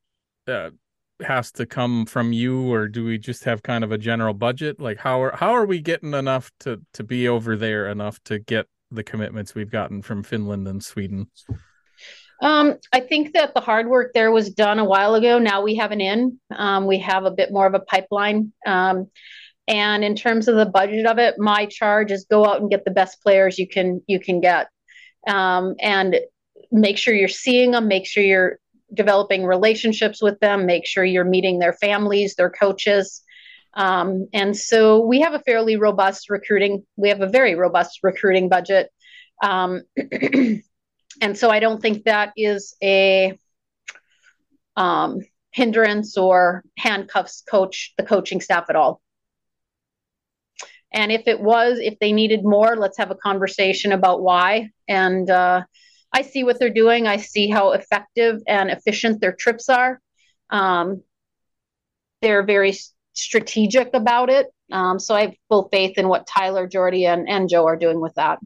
[0.47, 0.71] uh,
[1.23, 4.81] has to come from you or do we just have kind of a general budget
[4.81, 8.39] like how are how are we getting enough to to be over there enough to
[8.39, 11.29] get the commitments we've gotten from Finland and Sweden
[12.41, 15.41] Um, I think that the hard work there was done a while ago.
[15.41, 16.39] Now we have an in.
[16.55, 18.53] Um, we have a bit more of a pipeline.
[18.65, 19.11] Um,
[19.67, 22.85] and in terms of the budget of it, my charge is go out and get
[22.85, 24.69] the best players you can you can get,
[25.27, 26.17] um, and
[26.71, 27.89] make sure you're seeing them.
[27.89, 28.59] Make sure you're
[28.93, 30.67] developing relationships with them.
[30.67, 33.23] Make sure you're meeting their families, their coaches.
[33.75, 36.85] Um, and so we have a fairly robust recruiting.
[36.97, 38.91] We have a very robust recruiting budget.
[39.43, 39.83] Um,
[41.21, 43.39] and so I don't think that is a
[44.77, 45.21] um,
[45.53, 49.01] hindrance or handcuffs coach the coaching staff at all.
[50.93, 54.71] And if it was, if they needed more, let's have a conversation about why.
[54.89, 55.65] And uh,
[56.13, 57.07] I see what they're doing.
[57.07, 60.01] I see how effective and efficient their trips are.
[60.51, 61.03] Um,
[62.23, 62.75] they're very
[63.13, 64.47] strategic about it.
[64.73, 68.01] Um, so I have full faith in what Tyler, Jordy, and, and Joe are doing
[68.01, 68.39] with that.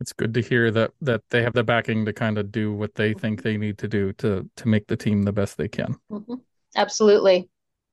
[0.00, 2.94] it's good to hear that that they have the backing to kind of do what
[2.94, 5.94] they think they need to do to to make the team the best they can
[6.10, 6.40] Mhm.
[6.76, 7.48] Absolutely.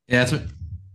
[0.07, 0.49] Yeah, it's been,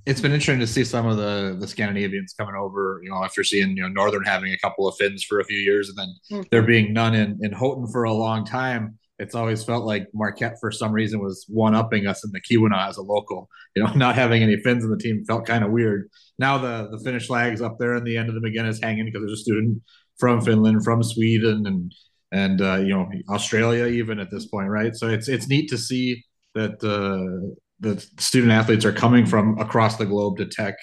[0.06, 3.00] it's been interesting to see some of the the Scandinavians coming over.
[3.02, 5.58] You know, after seeing you know Northern having a couple of Finns for a few
[5.58, 6.50] years, and then Mhm.
[6.50, 8.98] there being none in in Houghton for a long time.
[9.18, 12.88] It's always felt like Marquette, for some reason, was one upping us in the Kiwana
[12.88, 13.48] as a local.
[13.76, 16.08] You know, not having any Finns in the team felt kind of weird.
[16.38, 19.20] Now the the Finnish flag's up there, and the end of the MacInnes hanging because
[19.22, 19.82] there's a student
[20.18, 21.92] from Finland, from Sweden, and
[22.32, 24.96] and uh, you know Australia even at this point, right?
[24.96, 29.96] So it's it's neat to see that uh, the student athletes are coming from across
[29.96, 30.76] the globe to Tech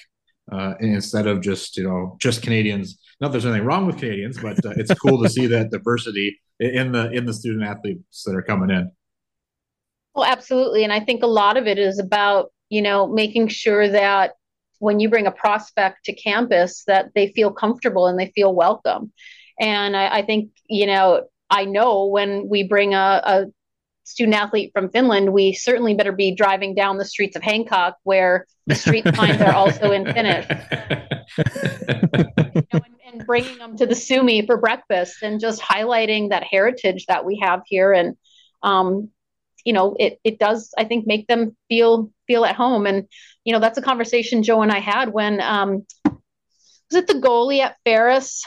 [0.52, 3.00] uh, instead of just you know just Canadians.
[3.22, 6.92] Not there's anything wrong with Canadians, but uh, it's cool to see that diversity in
[6.92, 8.92] the in the student athletes that are coming in.
[10.14, 13.88] Well, absolutely, and I think a lot of it is about you know making sure
[13.88, 14.34] that
[14.80, 19.12] when you bring a prospect to campus that they feel comfortable and they feel welcome.
[19.60, 23.46] And I, I think you know I know when we bring a, a
[24.10, 28.48] student athlete from Finland, we certainly better be driving down the streets of Hancock where
[28.66, 30.48] the street signs are also in Finnish.
[31.38, 31.46] you
[32.74, 37.06] know, and, and, bringing them to the Suomi for breakfast and just highlighting that heritage
[37.06, 37.94] that we have here.
[37.94, 38.18] And,
[38.64, 39.10] um,
[39.64, 42.88] you know, it, it does, I think, make them feel feel at home.
[42.88, 43.08] And,
[43.44, 47.60] you know, that's a conversation Joe and I had when um, was it the goalie
[47.60, 48.44] at Ferris?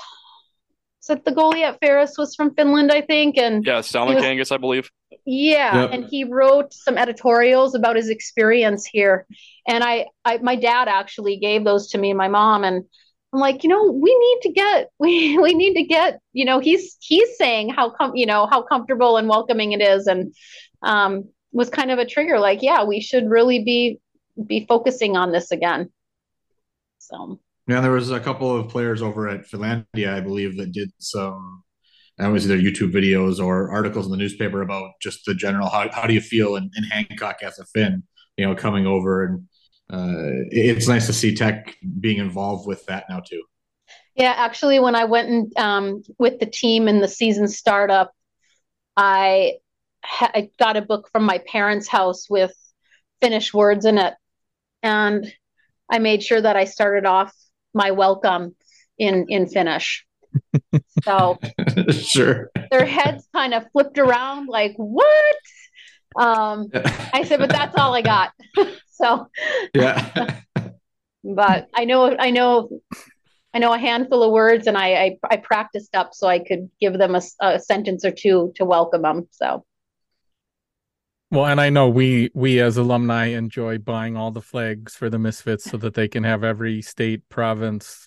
[1.08, 3.36] Was it the goalie at Ferris was from Finland, I think?
[3.36, 4.88] And yeah, Salmenkangas, I believe.
[5.24, 5.90] Yeah, yep.
[5.92, 9.26] and he wrote some editorials about his experience here.
[9.66, 12.84] And I, I, my dad actually gave those to me and my mom, and
[13.32, 16.60] I'm like, you know, we need to get, we, we need to get, you know,
[16.60, 20.32] he's he's saying how com, you know, how comfortable and welcoming it is, and
[20.82, 22.38] um, was kind of a trigger.
[22.38, 23.98] Like, yeah, we should really be
[24.46, 25.90] be focusing on this again.
[26.98, 27.40] So.
[27.68, 31.62] Yeah, there was a couple of players over at Finlandia, I believe, that did some
[32.18, 35.90] that was either YouTube videos or articles in the newspaper about just the general how,
[35.90, 38.02] how do you feel in, in Hancock as a Finn,
[38.36, 39.48] you know, coming over and
[39.90, 43.42] uh, it's nice to see Tech being involved with that now too.
[44.14, 48.12] Yeah, actually, when I went and um, with the team in the season startup,
[48.96, 49.54] I,
[50.04, 52.54] ha- I got a book from my parents' house with
[53.20, 54.14] Finnish words in it,
[54.82, 55.30] and
[55.90, 57.34] I made sure that I started off
[57.74, 58.54] my welcome
[58.98, 60.06] in in Finnish.
[61.04, 61.38] So
[61.90, 62.50] sure.
[62.70, 65.36] Their heads kind of flipped around like, what?
[66.16, 66.68] Um,
[67.12, 68.32] I said, but that's all I got.
[68.90, 69.28] so
[69.74, 70.40] yeah.
[71.24, 72.68] but I know I know
[73.52, 76.70] I know a handful of words and I I, I practiced up so I could
[76.80, 79.28] give them a, a sentence or two to welcome them.
[79.32, 79.64] So
[81.32, 85.18] well, and I know we we as alumni enjoy buying all the flags for the
[85.18, 88.06] Misfits so that they can have every state, province,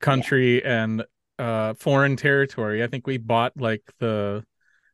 [0.00, 0.82] country, yeah.
[0.82, 1.04] and
[1.40, 2.84] uh foreign territory.
[2.84, 4.44] I think we bought like the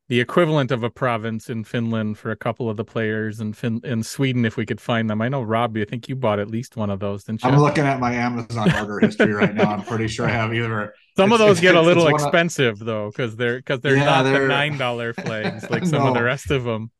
[0.08, 3.82] the equivalent of a province in Finland for a couple of the players in fin-
[3.84, 5.20] in Sweden if we could find them.
[5.20, 7.50] I know Robbie, I think you bought at least one of those, didn't you?
[7.50, 9.72] I'm looking at my Amazon order history right now.
[9.72, 10.94] I'm pretty sure I have either.
[11.18, 14.22] Some of those get a little expensive of, though because they're because they're yeah, not
[14.22, 14.40] they're...
[14.40, 16.08] the nine dollar flags like some no.
[16.08, 16.90] of the rest of them.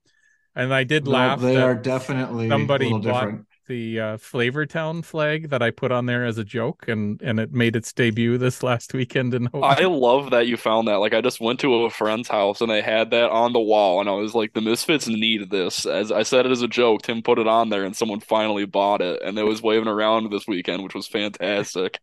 [0.54, 1.40] And I did no, laugh.
[1.40, 6.24] They are definitely somebody bought different the uh, Flavortown flag that I put on there
[6.26, 9.84] as a joke, and and it made its debut this last weekend in Hawaii.
[9.84, 10.96] I love that you found that.
[10.96, 14.00] Like, I just went to a friend's house and they had that on the wall,
[14.00, 15.86] and I was like, the Misfits need this.
[15.86, 18.66] As I said it as a joke, Tim put it on there, and someone finally
[18.66, 21.98] bought it, and it was waving around this weekend, which was fantastic.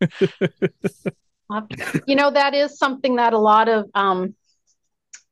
[2.06, 4.34] you know, that is something that a lot of um,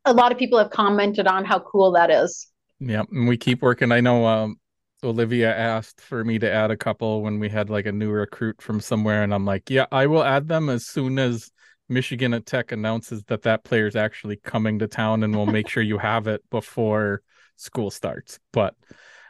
[0.05, 2.49] a lot of people have commented on how cool that is.
[2.81, 3.91] Yeah, and we keep working.
[3.91, 4.61] I know um,
[5.03, 8.63] Olivia asked for me to add a couple when we had like a new recruit
[8.63, 11.51] from somewhere, and I'm like, yeah, I will add them as soon as
[11.89, 15.69] Michigan at Tech announces that that player is actually coming to town, and we'll make
[15.69, 17.23] sure you have it before
[17.57, 18.39] school starts.
[18.53, 18.75] But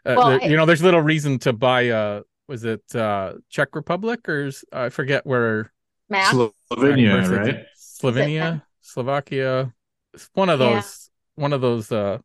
[0.05, 0.47] uh, well, there, I...
[0.47, 4.89] you know, there's little reason to buy a was it uh Czech Republic or I
[4.89, 5.73] forget where
[6.09, 6.35] Matt?
[6.35, 7.67] Slovenia, right?
[7.77, 9.73] Slovenia, Slovakia.
[10.15, 11.11] It's one of those.
[11.37, 11.43] Yeah.
[11.43, 11.93] One of those.
[11.93, 12.19] uh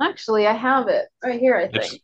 [0.00, 1.56] Actually, I have it right here.
[1.56, 1.84] I think.
[1.84, 1.98] It's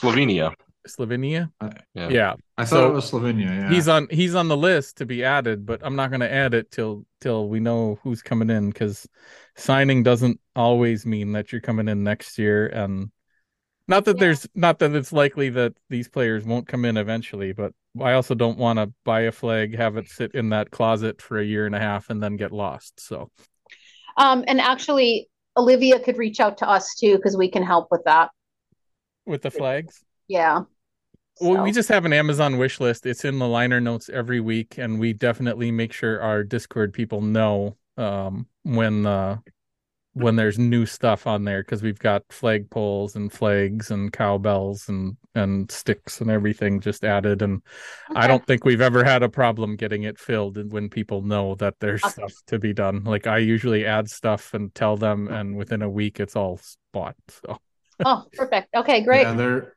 [0.00, 0.54] Slovenia.
[0.86, 1.50] Slovenia.
[1.60, 2.08] Uh, yeah.
[2.08, 2.34] yeah.
[2.58, 3.46] I thought so it was Slovenia.
[3.46, 3.70] Yeah.
[3.70, 6.54] He's on he's on the list to be added, but I'm not going to add
[6.54, 9.06] it till till we know who's coming in because
[9.56, 12.66] signing doesn't always mean that you're coming in next year.
[12.66, 13.10] And
[13.88, 14.20] not that yeah.
[14.20, 18.34] there's not that it's likely that these players won't come in eventually, but I also
[18.34, 21.66] don't want to buy a flag, have it sit in that closet for a year
[21.66, 23.00] and a half, and then get lost.
[23.00, 23.30] So.
[24.16, 28.02] Um, and actually, Olivia could reach out to us too because we can help with
[28.04, 28.30] that
[29.26, 30.02] with the flags.
[30.28, 30.62] Yeah.
[31.40, 31.62] Well, so.
[31.62, 33.06] we just have an Amazon wish list.
[33.06, 37.20] It's in the liner notes every week, and we definitely make sure our Discord people
[37.20, 39.38] know um, when uh,
[40.14, 44.88] when there's new stuff on there because we've got flag poles and flags and cowbells
[44.88, 47.62] and and sticks and everything just added and
[48.10, 48.20] okay.
[48.20, 51.74] i don't think we've ever had a problem getting it filled when people know that
[51.80, 52.12] there's okay.
[52.12, 55.88] stuff to be done like i usually add stuff and tell them and within a
[55.88, 56.60] week it's all
[56.92, 57.58] bought so
[58.04, 58.74] oh, perfect.
[58.74, 59.22] Okay, great.
[59.22, 59.74] Yeah, there,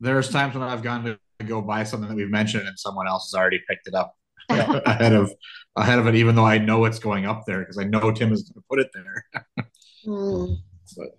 [0.00, 3.30] there's times when I've gone to go buy something that we've mentioned and someone else
[3.30, 4.16] has already picked it up.
[4.86, 5.32] ahead of
[5.76, 8.32] ahead of it, even though I know it's going up there because I know Tim
[8.32, 9.44] is going to put it there.
[10.06, 10.56] Mm.
[10.96, 11.18] But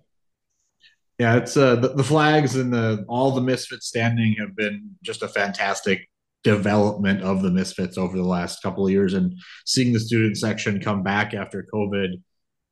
[1.18, 5.22] yeah, it's uh, the, the flags and the all the misfits standing have been just
[5.22, 6.08] a fantastic
[6.42, 9.34] development of the misfits over the last couple of years, and
[9.66, 12.22] seeing the student section come back after COVID,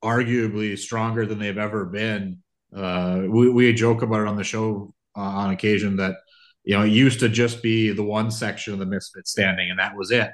[0.03, 2.39] arguably stronger than they've ever been.
[2.75, 6.17] Uh, we we joke about it on the show uh, on occasion that
[6.65, 9.79] you know it used to just be the one section of the misfits standing, and
[9.79, 10.31] that was it.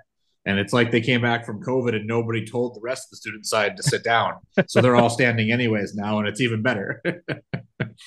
[0.46, 3.16] And it's like they came back from COVID and nobody told the rest of the
[3.16, 4.34] student side to sit down.
[4.66, 7.02] so they're all standing anyways now, and it's even better.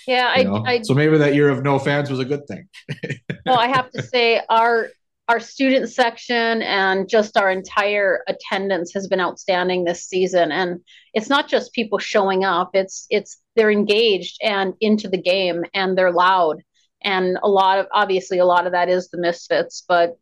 [0.07, 0.63] Yeah, I, You know?
[0.65, 2.67] I so maybe that year of no fans was a good thing.
[3.45, 4.89] no, I have to say our
[5.27, 10.53] our student section and just our entire attendance has been outstanding this season.
[10.53, 10.79] And
[11.13, 15.97] it's not just people showing up; it's it's they're engaged and into the game, and
[15.97, 16.61] they're loud.
[17.03, 20.17] And a lot of obviously a lot of that is the misfits, but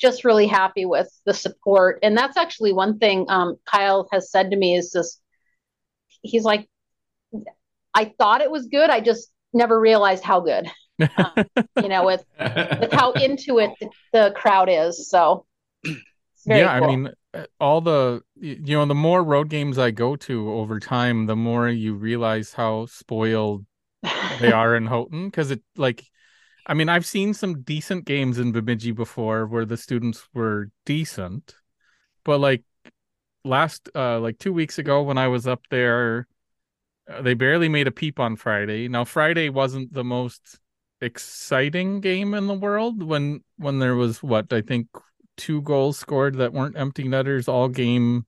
[0.00, 1.98] just really happy with the support.
[2.02, 5.20] And that's actually one thing um, Kyle has said to me is just
[6.22, 6.68] he's like,
[7.94, 10.68] I thought it was good, I just never realized how good.
[11.16, 11.46] Um,
[11.82, 15.08] you know, with with how into it the, the crowd is.
[15.08, 15.46] So
[16.44, 16.88] yeah, cool.
[16.88, 20.78] I mean, uh, all the you know, the more road games I go to over
[20.78, 23.64] time, the more you realize how spoiled
[24.40, 26.04] they are in Houghton because it like
[26.66, 31.54] I mean, I've seen some decent games in Bemidji before where the students were decent,
[32.24, 32.62] but like
[33.44, 36.26] last uh like 2 weeks ago when I was up there
[37.10, 38.88] uh, they barely made a peep on Friday.
[38.88, 40.58] Now Friday wasn't the most
[41.00, 44.88] exciting game in the world when when there was what I think
[45.36, 48.26] two goals scored that weren't empty netters all game.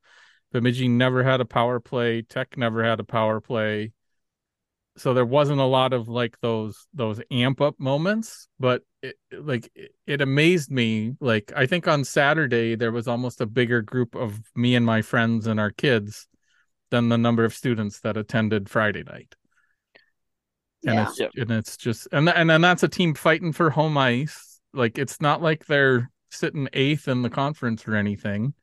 [0.52, 2.22] Bemidji never had a power play.
[2.22, 3.92] Tech never had a power play.
[4.96, 9.70] So there wasn't a lot of like those those amp up moments, but it, like
[9.74, 11.14] it, it amazed me.
[11.18, 15.00] Like I think on Saturday there was almost a bigger group of me and my
[15.02, 16.28] friends and our kids
[16.90, 19.34] than the number of students that attended Friday night.
[20.84, 21.08] And Yeah.
[21.08, 24.60] it's and it's just and and then that's a team fighting for home ice.
[24.74, 28.54] Like it's not like they're sitting eighth in the conference or anything.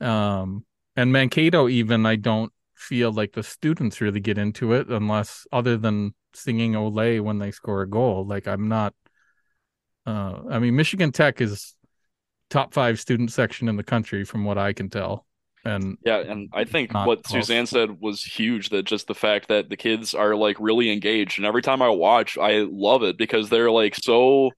[0.00, 0.64] Um
[0.96, 5.76] and Mankato even I don't feel like the students really get into it unless other
[5.76, 8.26] than singing Olay when they score a goal.
[8.26, 8.94] Like I'm not
[10.06, 11.74] uh I mean Michigan Tech is
[12.50, 15.26] top 5 student section in the country from what I can tell.
[15.64, 17.46] And Yeah, and I think what close.
[17.46, 21.38] Suzanne said was huge that just the fact that the kids are like really engaged
[21.38, 24.50] and every time I watch I love it because they're like so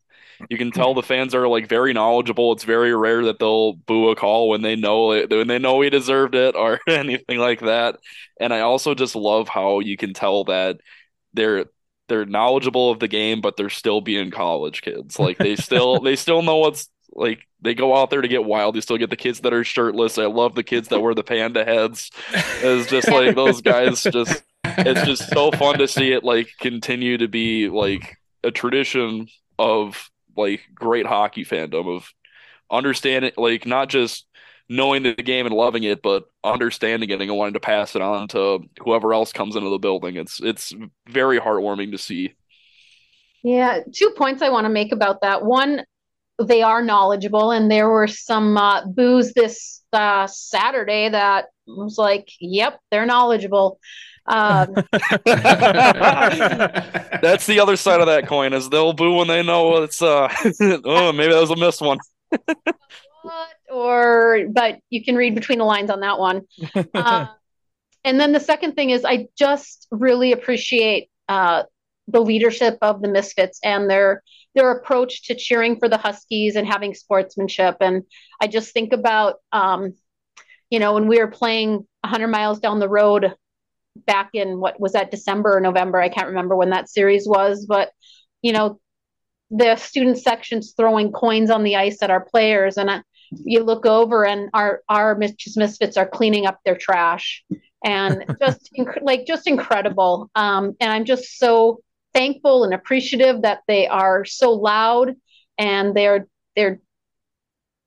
[0.49, 2.53] you can tell the fans are like very knowledgeable.
[2.53, 5.81] It's very rare that they'll boo a call when they know it, when they know
[5.81, 7.99] he deserved it or anything like that.
[8.41, 10.79] And I also just love how you can tell that
[11.33, 11.67] they're
[12.09, 15.19] they're knowledgeable of the game, but they're still being college kids.
[15.19, 18.75] Like they still they still know what's like they go out there to get wild.
[18.75, 20.19] You still get the kids that are shirtless.
[20.19, 22.11] I love the kids that wear the panda heads.
[22.33, 27.19] It's just like those guys just it's just so fun to see it like continue
[27.19, 32.13] to be like a tradition of like great hockey fandom of
[32.71, 34.27] understanding like not just
[34.69, 38.29] knowing the game and loving it but understanding it and wanting to pass it on
[38.29, 40.73] to whoever else comes into the building it's it's
[41.09, 42.35] very heartwarming to see
[43.43, 45.45] Yeah, two points I want to make about that.
[45.45, 45.85] One,
[46.43, 52.29] they are knowledgeable, and there were some uh, boos this uh, Saturday that was like,
[52.41, 53.79] "Yep, they're knowledgeable."
[54.27, 54.75] Um,
[55.25, 55.57] that's
[57.47, 60.35] the other side of that coin is they'll boo when they know it's uh
[60.85, 61.99] oh maybe that was a missed one?
[63.71, 66.43] Or, but you can read between the lines on that one.
[66.95, 67.27] Uh,
[68.05, 71.65] and then the second thing is, I just really appreciate uh,
[72.07, 74.23] the leadership of the Misfits and their
[74.55, 77.77] their approach to cheering for the Huskies and having sportsmanship.
[77.81, 78.05] And
[78.41, 79.95] I just think about, um,
[80.71, 83.35] you know, when we were playing 100 miles down the road
[84.07, 86.01] back in what was that December or November?
[86.01, 87.91] I can't remember when that series was, but
[88.43, 88.81] you know,
[89.51, 93.87] the student sections throwing coins on the ice at our players, and I, you look
[93.87, 97.45] over and our our Mis- misfits are cleaning up their trash,
[97.85, 100.31] and just inc- like just incredible.
[100.35, 101.81] Um, and I'm just so
[102.15, 105.15] thankful and appreciative that they are so loud
[105.59, 106.81] and they're they're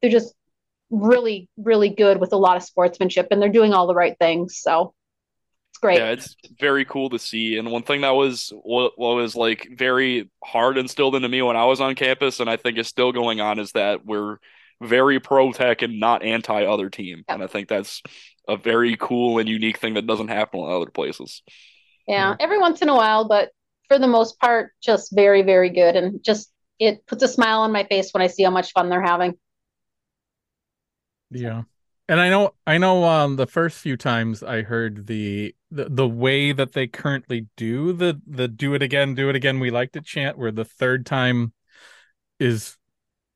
[0.02, 0.34] they're just
[0.90, 4.60] really really good with a lot of sportsmanship and they're doing all the right things.
[4.62, 4.94] So
[5.78, 6.00] it's great.
[6.00, 7.58] Yeah, it's very cool to see.
[7.58, 11.56] And one thing that was what, what was like very hard instilled into me when
[11.56, 14.38] I was on campus, and I think is still going on, is that we're
[14.82, 17.24] very pro tech and not anti other team.
[17.28, 18.02] And I think that's
[18.48, 21.44] a very cool and unique thing that doesn't happen in other places.
[22.08, 22.38] Yeah, mm-hmm.
[22.40, 23.52] every once in a while, but
[23.88, 25.96] for the most part, just very, very good.
[25.96, 28.90] And just it puts a smile on my face when I see how much fun
[28.90, 29.38] they're having.
[31.30, 31.64] Yeah.
[32.10, 36.08] And I know I know um the first few times I heard the the, the
[36.08, 39.92] way that they currently do the the do it again, do it again, we like
[39.94, 41.54] to chant where the third time
[42.40, 42.78] is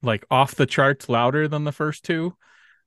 [0.01, 2.35] like off the charts louder than the first two.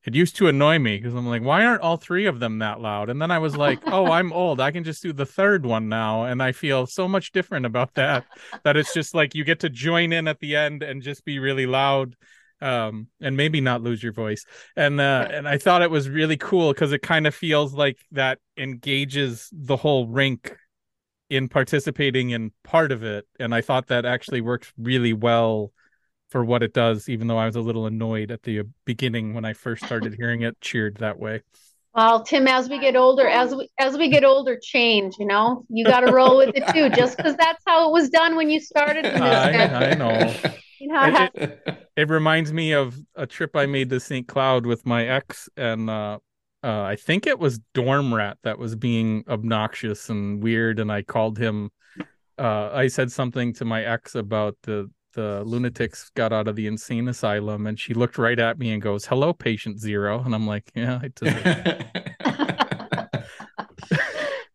[0.05, 2.81] It used to annoy me because I'm like, why aren't all three of them that
[2.81, 3.09] loud?
[3.09, 4.61] And then I was like, oh, I'm old.
[4.61, 6.25] I can just do the third one now.
[6.25, 8.27] And I feel so much different about that.
[8.65, 11.39] That it's just like you get to join in at the end and just be
[11.39, 12.17] really loud
[12.61, 14.47] um and maybe not lose your voice
[14.77, 17.99] and uh and i thought it was really cool because it kind of feels like
[18.13, 20.57] that engages the whole rink
[21.29, 25.73] in participating in part of it and i thought that actually worked really well
[26.31, 29.45] for what it does even though i was a little annoyed at the beginning when
[29.45, 31.41] i first started hearing it cheered that way
[31.95, 35.65] well tim as we get older as we as we get older change you know
[35.69, 38.51] you got to roll with it too just because that's how it was done when
[38.51, 40.35] you started I, I know
[40.81, 44.27] you know it, it, reminds me of a trip I made to St.
[44.27, 46.19] Cloud with my ex, and uh,
[46.63, 51.03] uh, I think it was Dorm Rat that was being obnoxious and weird, and I
[51.03, 51.71] called him.
[52.39, 56.67] Uh, I said something to my ex about the the lunatics got out of the
[56.67, 60.23] insane asylum, and she looked right at me and goes, "Hello, patient zero.
[60.25, 61.87] and I'm like, "Yeah, I did."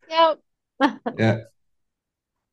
[0.08, 0.40] yep.
[1.18, 1.38] yeah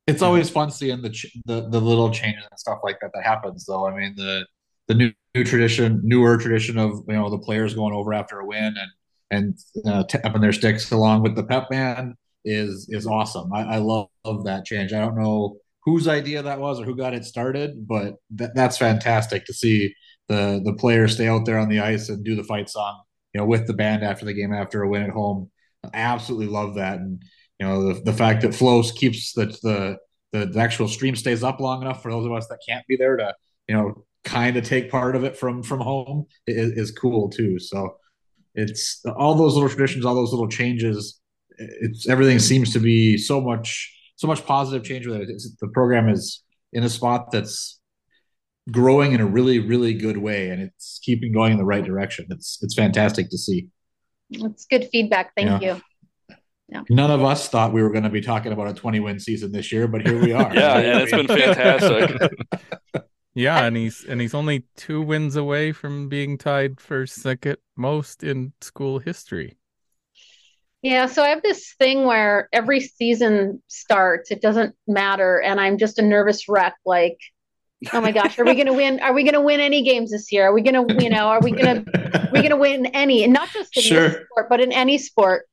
[0.07, 1.09] it's always fun seeing the,
[1.45, 4.45] the the little changes and stuff like that that happens though i mean the
[4.87, 8.45] the new, new tradition newer tradition of you know the players going over after a
[8.45, 8.91] win and
[9.29, 12.13] and uh, tapping their sticks along with the pep band
[12.45, 15.57] is is awesome i, I love, love that change i don't know
[15.87, 19.93] whose idea that was or who got it started but that, that's fantastic to see
[20.27, 23.01] the the players stay out there on the ice and do the fight song
[23.33, 25.49] you know with the band after the game after a win at home
[25.85, 27.23] I absolutely love that and
[27.57, 29.97] you know the, the fact that Flows keeps the, the
[30.33, 32.97] the the actual stream stays up long enough for those of us that can't be
[32.97, 33.33] there to
[33.69, 37.59] you know kind of take part of it from from home is, is cool too.
[37.59, 37.95] So
[38.55, 41.19] it's all those little traditions, all those little changes.
[41.57, 45.29] It's everything seems to be so much so much positive change with it.
[45.29, 46.43] It's, the program is
[46.73, 47.79] in a spot that's
[48.69, 52.25] growing in a really really good way, and it's keeping going in the right direction.
[52.29, 53.67] It's it's fantastic to see.
[54.29, 55.33] It's good feedback.
[55.35, 55.75] Thank yeah.
[55.75, 55.81] you.
[56.69, 56.81] Yeah.
[56.89, 59.53] None of us thought we were going to be talking about a 20 win season
[59.53, 60.53] this year, but here we are.
[60.53, 62.29] yeah, and it's been fantastic.
[63.33, 68.21] yeah, and he's and he's only two wins away from being tied for second most
[68.21, 69.56] in school history.
[70.83, 75.77] Yeah, so I have this thing where every season starts, it doesn't matter, and I'm
[75.77, 76.75] just a nervous wreck.
[76.85, 77.17] Like,
[77.93, 78.99] oh my gosh, are we going to win?
[78.99, 80.47] Are we going to win any games this year?
[80.47, 82.85] Are we going to, you know, are we going to, are we going to win
[82.87, 83.23] any?
[83.23, 84.11] And not just in sure.
[84.11, 85.47] sport, but in any sport.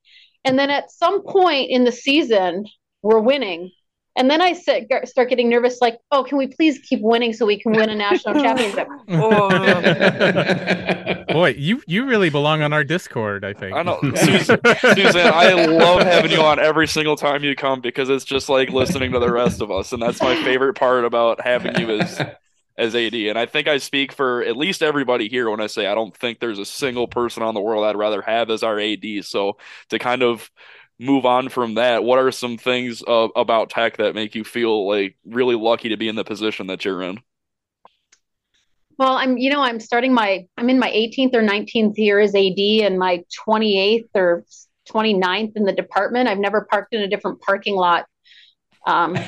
[0.44, 2.66] And then at some point in the season,
[3.02, 3.70] we're winning.
[4.16, 7.46] And then I sit, start getting nervous, like, oh, can we please keep winning so
[7.46, 8.88] we can win a national championship?
[9.08, 9.50] Oh.
[11.32, 13.74] Boy, you you really belong on our Discord, I think.
[13.74, 15.20] I know, Susan, Susan.
[15.26, 19.12] I love having you on every single time you come because it's just like listening
[19.12, 22.20] to the rest of us, and that's my favorite part about having you is
[22.76, 23.14] as AD.
[23.14, 26.16] And I think I speak for at least everybody here when I say I don't
[26.16, 29.04] think there's a single person on the world I'd rather have as our AD.
[29.22, 29.58] So
[29.90, 30.50] to kind of
[30.98, 34.86] move on from that, what are some things uh, about tech that make you feel
[34.88, 37.20] like really lucky to be in the position that you're in?
[38.96, 42.34] Well, I'm, you know, I'm starting my, I'm in my 18th or 19th year as
[42.34, 44.44] AD and my 28th or
[44.88, 46.28] 29th in the department.
[46.28, 48.06] I've never parked in a different parking lot
[48.86, 49.16] um,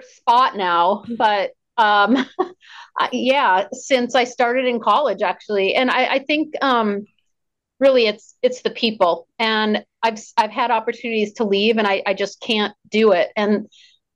[0.00, 2.26] spot now, but um,
[3.12, 7.06] yeah, since I started in college, actually, and I, I think um,
[7.80, 12.14] really it's it's the people, and I've I've had opportunities to leave, and I, I
[12.14, 13.66] just can't do it, and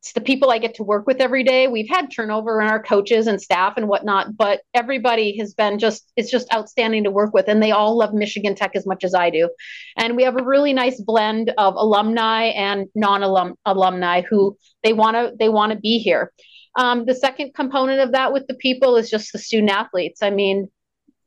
[0.00, 1.68] it's the people I get to work with every day.
[1.68, 6.11] We've had turnover in our coaches and staff and whatnot, but everybody has been just,
[6.16, 7.48] it's just outstanding to work with.
[7.48, 9.50] And they all love Michigan Tech as much as I do.
[9.98, 15.16] And we have a really nice blend of alumni and non-alum alumni who they want
[15.16, 16.32] to, they want to be here.
[16.76, 20.22] Um, the second component of that with the people is just the student athletes.
[20.22, 20.70] I mean,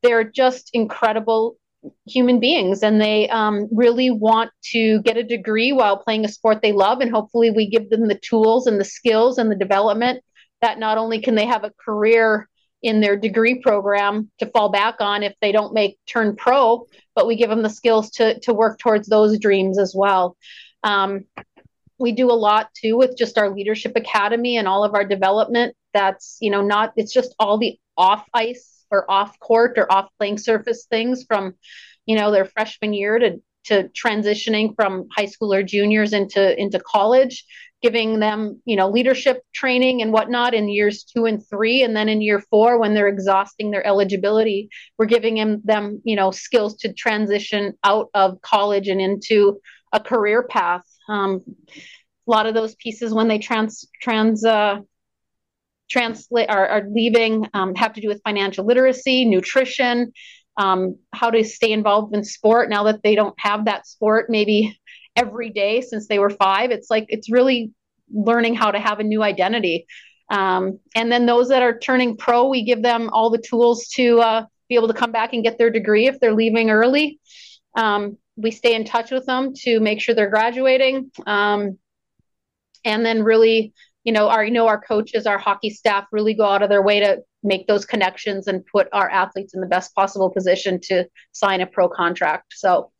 [0.02, 1.58] they're just incredible
[2.08, 6.62] human beings and they um, really want to get a degree while playing a sport
[6.62, 10.24] they love and hopefully we give them the tools and the skills and the development
[10.62, 12.48] that not only can they have a career
[12.82, 17.28] in their degree program to fall back on if they don't make turn pro but
[17.28, 20.36] we give them the skills to to work towards those dreams as well.
[20.84, 21.26] Um,
[22.00, 25.76] we do a lot too with just our leadership academy and all of our development
[25.94, 30.10] that's you know not it's just all the off ice or off court or off
[30.18, 31.56] playing surface things from,
[32.06, 36.80] you know, their freshman year to to transitioning from high school or juniors into into
[36.80, 37.46] college
[37.84, 41.84] giving them, you know, leadership training and whatnot in years two and three.
[41.84, 46.16] And then in year four, when they're exhausting their eligibility, we're giving them, them you
[46.16, 49.60] know, skills to transition out of college and into
[49.92, 50.86] a career path.
[51.10, 51.44] Um,
[52.26, 54.80] a lot of those pieces when they trans trans uh,
[55.94, 60.12] translate are, are leaving um, have to do with financial literacy, nutrition,
[60.58, 64.78] um, how to stay involved in sport now that they don't have that sport maybe
[65.16, 66.72] every day since they were five.
[66.72, 67.72] It's like it's really
[68.12, 69.86] learning how to have a new identity.
[70.30, 74.20] Um, and then those that are turning pro, we give them all the tools to
[74.20, 77.20] uh, be able to come back and get their degree if they're leaving early.
[77.76, 81.12] Um, we stay in touch with them to make sure they're graduating.
[81.28, 81.78] Um,
[82.84, 83.74] and then really,
[84.04, 86.82] you know, our you know our coaches, our hockey staff really go out of their
[86.82, 91.06] way to make those connections and put our athletes in the best possible position to
[91.32, 92.54] sign a pro contract.
[92.56, 92.92] So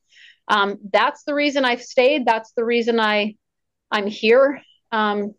[0.48, 2.26] um, that's the reason I've stayed.
[2.26, 3.36] That's the reason I
[3.92, 4.62] I'm here.
[4.92, 5.34] Um,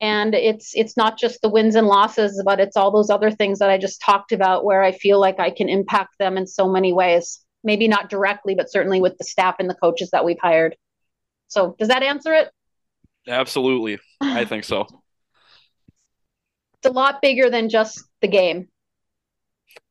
[0.00, 3.58] and it's it's not just the wins and losses, but it's all those other things
[3.58, 6.68] that I just talked about where I feel like I can impact them in so
[6.68, 7.40] many ways.
[7.64, 10.76] Maybe not directly, but certainly with the staff and the coaches that we've hired.
[11.48, 12.50] So does that answer it?
[13.28, 13.98] Absolutely.
[14.20, 14.86] I think so.
[16.82, 18.68] It's a lot bigger than just the game.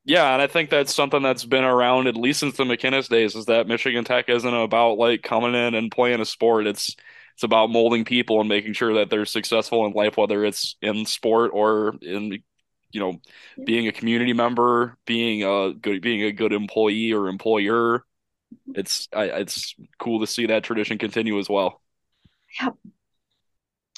[0.04, 3.34] Yeah, and I think that's something that's been around at least since the MacInnes days
[3.34, 6.66] is that Michigan Tech isn't about like coming in and playing a sport.
[6.66, 6.96] It's
[7.34, 11.04] it's about molding people and making sure that they're successful in life, whether it's in
[11.06, 12.42] sport or in
[12.90, 13.20] you know
[13.64, 18.04] being a community member, being a good being a good employee or employer.
[18.74, 21.82] It's I, it's cool to see that tradition continue as well.
[22.60, 22.74] Yep.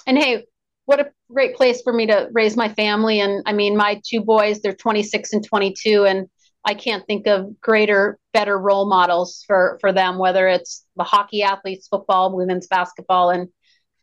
[0.07, 0.45] And hey,
[0.87, 3.21] what a great place for me to raise my family.
[3.21, 6.29] And I mean, my two boys, they're 26 and 22, and
[6.65, 10.19] I can't think of greater, better role models for for them.
[10.19, 13.49] Whether it's the hockey athletes, football, women's basketball, and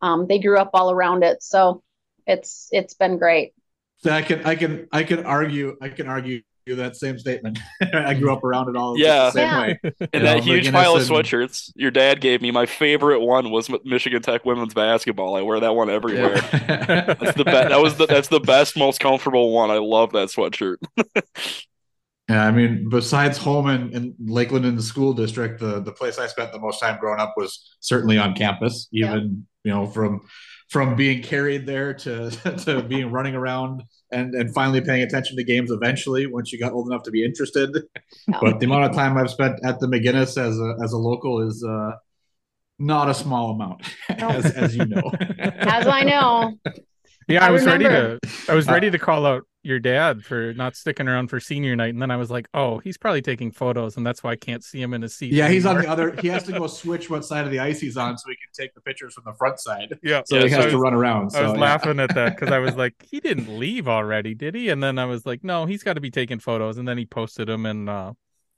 [0.01, 1.43] um, they grew up all around it.
[1.43, 1.83] So
[2.25, 3.53] it's it's been great.
[3.97, 6.41] So I can I can I can argue I can argue
[6.75, 7.59] that same statement.
[7.93, 9.25] I grew up around it all yeah.
[9.25, 9.61] the same Yeah.
[9.61, 9.79] way.
[9.83, 12.51] And You that know, huge pile of and- sweatshirts your dad gave me.
[12.51, 15.35] My favorite one was Michigan Tech women's basketball.
[15.35, 16.35] I wear that one everywhere.
[16.51, 17.69] That's the best.
[17.69, 19.71] That was the that's the best, most comfortable one.
[19.71, 20.77] I love that sweatshirt.
[22.29, 26.19] Yeah, I mean, besides home and, and Lakeland in the school district, the the place
[26.19, 28.87] I spent the most time growing up was certainly on campus.
[28.91, 30.21] Even you know from
[30.69, 32.29] from being carried there to
[32.65, 36.73] to being running around and and finally paying attention to games eventually once you got
[36.73, 37.69] old enough to be interested.
[38.27, 38.37] Yeah.
[38.41, 41.41] But the amount of time I've spent at the MacInnes as a as a local
[41.47, 41.91] is uh,
[42.79, 43.81] not a small amount,
[44.19, 44.29] No.
[44.29, 45.11] as as you know.
[45.39, 46.53] As I know,
[47.27, 50.53] Yeah, I, I was ready to I was ready to call out your dad for
[50.53, 53.51] not sticking around for senior night, and then I was like, oh, he's probably taking
[53.51, 55.33] photos, and that's why I can't see him in his seat.
[55.33, 56.15] Yeah, he's on the other.
[56.21, 58.49] He has to go switch what side of the ice he's on so he can
[58.53, 59.97] take the pictures from the front side.
[60.03, 61.31] Yeah, So Yeah, he so has I to was- run around.
[61.31, 61.59] So I was yeah.
[61.59, 64.69] laughing at that because I was like, he didn't leave already, did he?
[64.69, 66.77] And then I was like, no, he's got to be taking photos.
[66.77, 68.13] And then he posted them in, uh,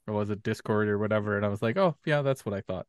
[0.06, 1.36] or was it Discord or whatever?
[1.36, 2.86] And I was like, oh, yeah, that's what I thought.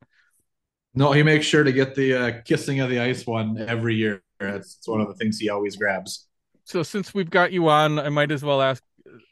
[0.93, 4.21] No, he makes sure to get the uh, kissing of the ice one every year.
[4.41, 6.27] It's, it's one of the things he always grabs.
[6.71, 8.81] So since we've got you on, I might as well ask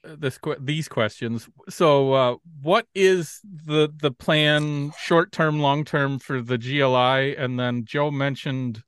[0.04, 1.48] uh, this these questions.
[1.70, 7.38] So, uh, what is the the plan, short term, long term, for the GLI?
[7.38, 8.84] And then Joe mentioned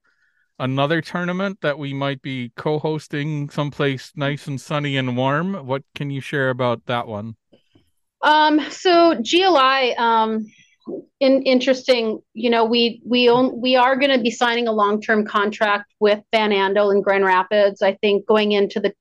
[0.60, 5.66] another tournament that we might be co-hosting someplace nice and sunny and warm.
[5.66, 7.38] What can you share about that one?
[8.22, 10.46] Um, so GLI, um,
[11.20, 15.94] in, interesting, you know, we we we are going to be signing a long-term contract
[16.00, 17.82] with Van Andel in Grand Rapids.
[17.82, 18.94] I think going into the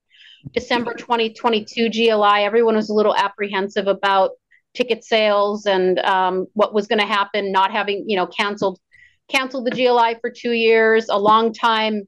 [0.53, 4.33] December 2022 GLI, everyone was a little apprehensive about
[4.75, 8.79] ticket sales and um, what was going to happen, not having, you know, canceled
[9.29, 12.03] canceled the GLI for two years, a long time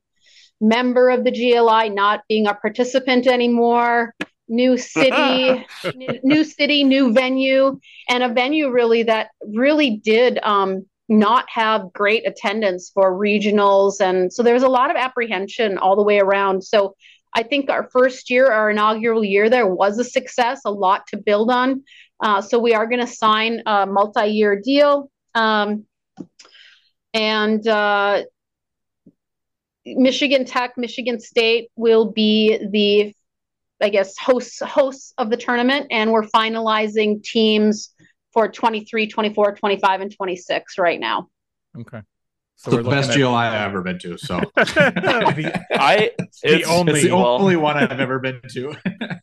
[0.61, 4.15] member of the GLI not being a participant anymore,
[4.53, 10.87] new city, new, new city, new venue, and a venue really that really did um,
[11.09, 14.01] not have great attendance for regionals.
[14.01, 16.63] And so there was a lot of apprehension all the way around.
[16.63, 16.95] So
[17.35, 21.17] I think our first year, our inaugural year there was a success, a lot to
[21.17, 21.83] build on.
[22.21, 25.11] Uh, so we are going to sign a multi year deal.
[25.35, 25.87] Um,
[27.15, 28.23] and uh,
[29.85, 33.15] Michigan Tech, Michigan State will be the,
[33.83, 37.91] I guess, hosts hosts of the tournament, and we're finalizing teams
[38.33, 41.29] for 23, 24, 25, and 26 right now.
[41.79, 42.01] Okay.
[42.57, 44.17] So the best at- GLI I've ever been to.
[44.17, 46.13] So The- I
[46.45, 48.75] it's, only- it's the well, only one I've ever been to.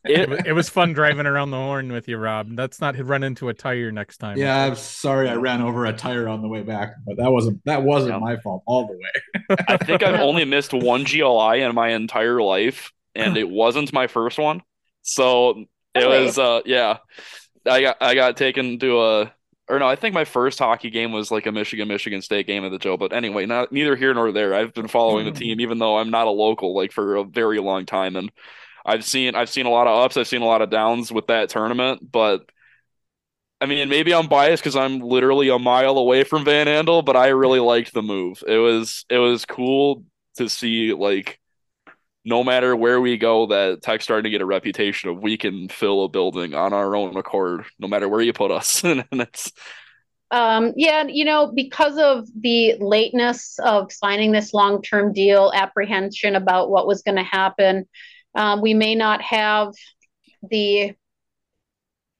[0.04, 2.48] it, it, was, fun driving around the horn with you, Rob.
[2.52, 4.36] Let's not run into a tire next time.
[4.36, 7.62] yeah, I'm sorry I ran over a tire on the way back, but that wasn't
[7.64, 8.18] that wasn't Yeah.
[8.18, 9.56] my fault all the way.
[9.68, 14.06] I think I've only missed one GLI in my entire life, and it wasn't my
[14.06, 14.62] first one.
[15.02, 16.08] So it Really?
[16.08, 16.98] was uh yeah.
[17.66, 19.34] I got I got taken to a
[19.68, 22.64] or no, I think my first hockey game was like a Michigan Michigan State game
[22.64, 22.96] at the Joe.
[22.96, 24.54] But anyway, not neither here nor there.
[24.54, 27.60] I've been following the team even though I'm not a local like for a very
[27.60, 28.30] long time, and
[28.86, 31.28] I've seen I've seen a lot of ups, I've seen a lot of downs with
[31.28, 32.42] that tournament, but.
[33.60, 37.16] I mean, maybe I'm biased because I'm literally a mile away from Van Andel, but
[37.16, 38.42] I really liked the move.
[38.46, 40.04] It was it was cool
[40.36, 41.38] to see like
[42.24, 45.68] no matter where we go, that Tech's starting to get a reputation of we can
[45.68, 48.84] fill a building on our own accord, no matter where you put us.
[48.84, 49.52] and it's
[50.30, 56.70] Um, yeah, you know, because of the lateness of signing this long-term deal, apprehension about
[56.70, 57.88] what was going to happen,
[58.34, 59.72] um, we may not have
[60.42, 60.94] the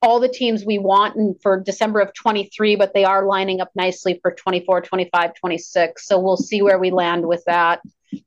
[0.03, 3.71] all the teams we want in, for December of 23, but they are lining up
[3.75, 6.07] nicely for 24, 25, 26.
[6.07, 7.81] So we'll see where we land with that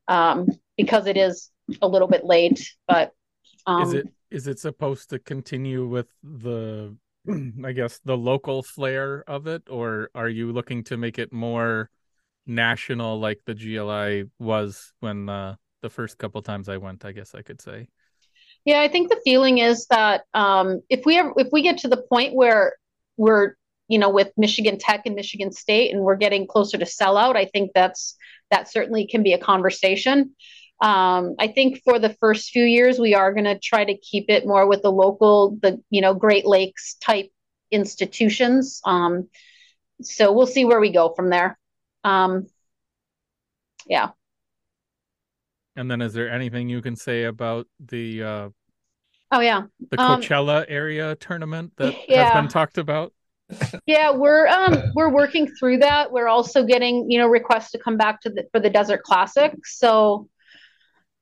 [0.07, 0.47] um,
[0.77, 1.49] because it is
[1.81, 2.69] a little bit late.
[2.87, 3.11] But
[3.65, 6.95] um, is it is it supposed to continue with the
[7.63, 11.89] I guess the local flair of it, or are you looking to make it more
[12.45, 17.05] national like the GLI was when uh, the first couple times I went?
[17.05, 17.87] I guess I could say.
[18.65, 21.87] Yeah, I think the feeling is that um, if we ever, if we get to
[21.87, 22.73] the point where
[23.17, 23.55] we're
[23.87, 27.45] you know with Michigan Tech and Michigan State and we're getting closer to sellout, I
[27.45, 28.15] think that's
[28.51, 30.35] that certainly can be a conversation.
[30.81, 34.25] Um, I think for the first few years we are going to try to keep
[34.29, 37.31] it more with the local, the you know Great Lakes type
[37.71, 38.81] institutions.
[38.83, 39.29] Um,
[40.01, 41.57] so we'll see where we go from there.
[42.03, 42.47] Um,
[43.87, 44.11] yeah.
[45.75, 48.49] And then, is there anything you can say about the uh,
[49.31, 49.63] Oh yeah.
[49.89, 53.13] the Um, Coachella area tournament that has been talked about?
[53.85, 56.11] Yeah, we're um we're working through that.
[56.11, 59.53] We're also getting, you know, requests to come back to the for the Desert Classic.
[59.65, 60.29] So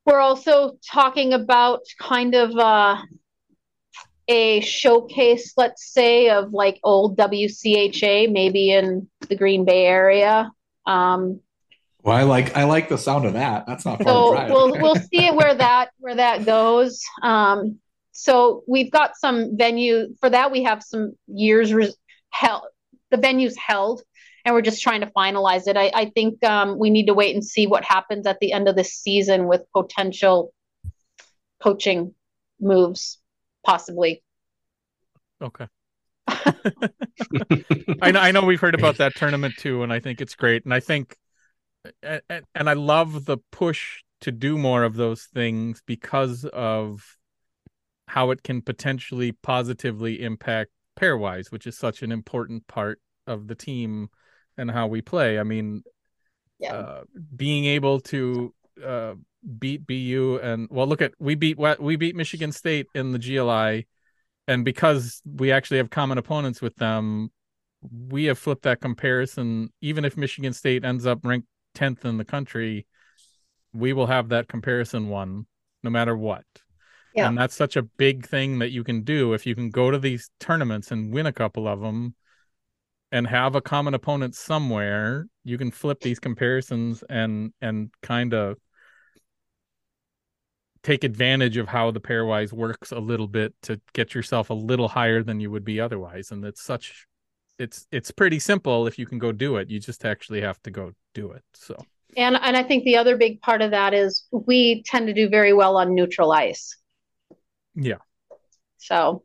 [0.06, 2.98] we're also talking about kind of uh
[4.28, 10.52] a showcase, let's say, of like old WCHA, maybe in the Green Bay area.
[10.86, 11.42] Um
[12.04, 13.66] Well, I like I like the sound of that.
[13.68, 17.04] That's not so we'll we'll see where that where that goes.
[17.22, 17.80] Um,
[18.12, 20.52] so we've got some venue for that.
[20.52, 21.98] We have some years res-
[22.30, 22.64] held.
[23.10, 24.04] The venue's held,
[24.46, 25.78] and we're just trying to finalize it.
[25.78, 28.68] I, I think um, we need to wait and see what happens at the end
[28.68, 30.54] of this season with potential
[31.62, 32.14] coaching
[32.60, 33.20] moves,
[33.66, 34.24] possibly.
[35.42, 35.68] Okay.
[38.02, 40.64] I know I know we've heard about that tournament too, and I think it's great.
[40.66, 41.18] And I think
[42.04, 47.18] and, and I love the push to do more of those things because of
[48.08, 53.56] how it can potentially positively impact pairwise, which is such an important part of the
[53.56, 54.10] team
[54.58, 55.40] and how we play.
[55.40, 55.84] I mean,
[56.60, 56.74] Yeah.
[56.74, 57.04] uh,
[57.36, 59.16] being able to uh,
[59.60, 63.20] beat BU and well, look at we beat what we beat Michigan State in the
[63.20, 63.88] GLI,
[64.48, 67.32] and because we actually have common opponents with them,
[67.82, 69.72] we have flipped that comparison.
[69.82, 72.86] Even if Michigan State ends up ranked tenth in the country,
[73.74, 75.46] we will have that comparison one
[75.84, 76.46] no matter what.
[77.16, 77.28] Yeah.
[77.28, 79.98] And that's such a big thing that you can do if you can go to
[79.98, 82.16] these tournaments and win a couple of them
[83.12, 88.58] and have a common opponent somewhere, you can flip these comparisons and and kind of
[90.84, 94.88] take advantage of how the pairwise works a little bit to get yourself a little
[94.88, 96.32] higher than you would be otherwise.
[96.32, 97.06] And it's such
[97.60, 99.70] it's it's pretty simple if you can go do it.
[99.70, 101.44] You just actually have to go do it.
[101.54, 101.86] So
[102.18, 105.30] And and I think the other big part of that is we tend to do
[105.30, 106.76] very well on neutral ice.
[107.76, 107.98] yeah.
[108.78, 109.24] So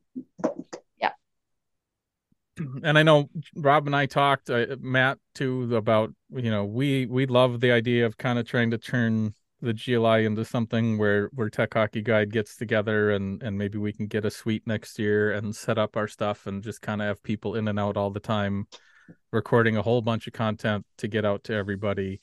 [2.83, 7.27] and I know Rob and I talked, uh, Matt too, about you know we we
[7.27, 11.51] love the idea of kind of trying to turn the GLI into something where where
[11.51, 15.33] Tech Hockey Guide gets together and and maybe we can get a suite next year
[15.33, 18.11] and set up our stuff and just kind of have people in and out all
[18.11, 18.67] the time,
[19.33, 22.21] recording a whole bunch of content to get out to everybody,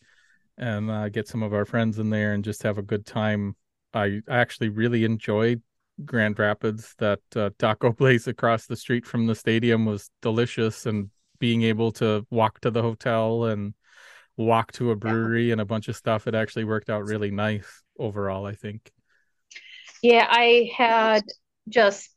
[0.58, 3.56] and uh, get some of our friends in there and just have a good time.
[3.94, 5.62] I I actually really enjoyed
[6.06, 6.96] Grand Rapids.
[6.98, 11.92] That uh, taco place across the street from the stadium was delicious, and being able
[11.94, 13.74] to walk to the hotel and
[14.38, 17.84] walk to a brewery and a bunch of stuff, it actually worked out really nice
[18.00, 18.46] overall.
[18.46, 18.92] I think.
[20.02, 21.24] Yeah, I had
[21.70, 22.10] just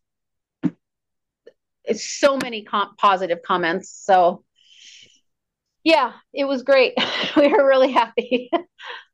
[1.94, 3.90] so many com- positive comments.
[3.90, 4.44] So
[5.84, 6.94] Yeah, it was great.
[7.36, 8.50] we were really happy.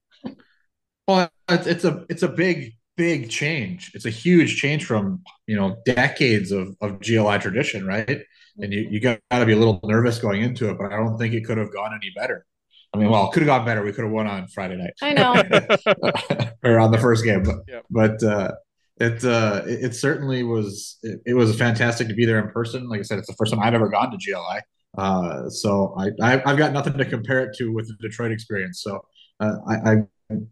[1.07, 3.91] well, it's, it's a it's a big big change.
[3.95, 8.21] It's a huge change from you know decades of of GLI tradition, right?
[8.59, 11.19] And you you got to be a little nervous going into it, but I don't
[11.19, 12.47] think it could have gone any better.
[12.95, 13.83] I mean, well, it could have gone better.
[13.83, 14.93] We could have won on Friday night.
[15.01, 15.33] I know,
[16.63, 17.87] or on the first game, but yep.
[17.91, 18.53] but uh,
[18.99, 20.99] it uh, it, it certainly was.
[21.03, 22.89] It, it, was fantastic to be there in person.
[22.91, 24.61] Like I said, it's the first time I've ever gone to GLI,
[24.99, 28.83] uh, so I, I have got nothing to compare it to with the Detroit experience.
[28.83, 29.01] So
[29.41, 29.97] uh, I, I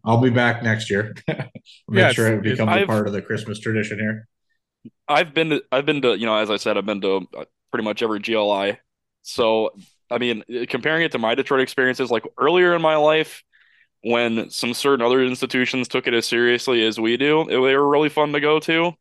[0.05, 1.15] I'll be back next year.
[1.29, 1.49] Make
[1.91, 4.29] yeah, sure it becomes a part of the Christmas tradition here.
[5.09, 7.45] I've been to, I've been to you know as I said I've been to uh,
[7.71, 8.79] pretty much every GLI.
[9.23, 9.71] So
[10.11, 13.43] I mean comparing it to my Detroit experiences like earlier in my life
[14.03, 17.89] when some certain other institutions took it as seriously as we do, it, they were
[17.89, 18.93] really fun to go to.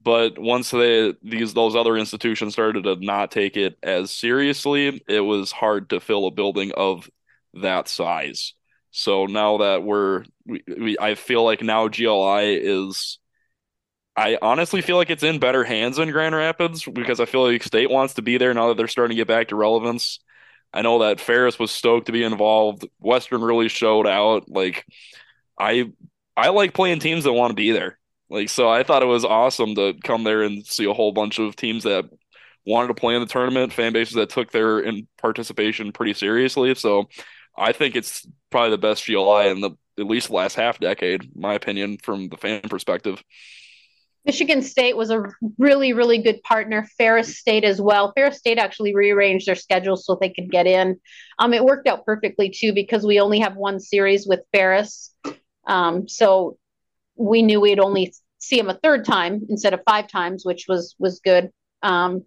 [0.00, 5.20] But once they these those other institutions started to not take it as seriously, it
[5.20, 7.10] was hard to fill a building of
[7.54, 8.54] that size.
[8.90, 13.18] So now that we're, we, we, I feel like now GLI is,
[14.16, 17.62] I honestly feel like it's in better hands in Grand Rapids because I feel like
[17.62, 20.18] state wants to be there now that they're starting to get back to relevance.
[20.72, 22.86] I know that Ferris was stoked to be involved.
[22.98, 24.48] Western really showed out.
[24.48, 24.84] Like,
[25.58, 25.92] I,
[26.36, 27.98] I like playing teams that want to be there.
[28.28, 31.38] Like, so I thought it was awesome to come there and see a whole bunch
[31.38, 32.04] of teams that
[32.66, 36.74] wanted to play in the tournament, fan bases that took their in participation pretty seriously.
[36.74, 37.08] So
[37.58, 41.54] I think it's probably the best GLI in the at least last half decade, my
[41.54, 43.22] opinion, from the fan perspective.
[44.24, 45.24] Michigan State was a
[45.58, 46.86] really, really good partner.
[46.98, 48.12] Ferris State as well.
[48.14, 51.00] Ferris State actually rearranged their schedule so they could get in.
[51.38, 55.14] Um, it worked out perfectly too because we only have one series with Ferris,
[55.66, 56.58] um, so
[57.16, 60.94] we knew we'd only see them a third time instead of five times, which was
[60.98, 61.50] was good.
[61.82, 62.24] Um,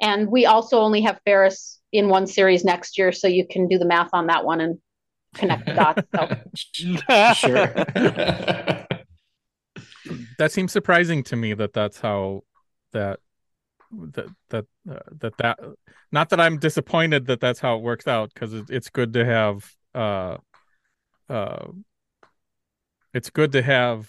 [0.00, 3.78] and we also only have Ferris in one series next year, so you can do
[3.78, 4.78] the math on that one and
[5.34, 6.02] connect the dots.
[6.14, 6.28] So.
[7.34, 7.66] sure.
[10.38, 12.42] that seems surprising to me that that's how
[12.92, 13.20] that
[13.92, 15.58] that that uh, that that
[16.12, 19.24] not that I'm disappointed that that's how it works out because it, it's good to
[19.24, 20.36] have uh
[21.28, 21.66] uh
[23.12, 24.08] it's good to have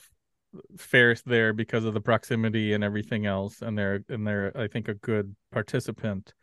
[0.78, 4.88] Ferris there because of the proximity and everything else and they're and they're I think
[4.88, 6.34] a good participant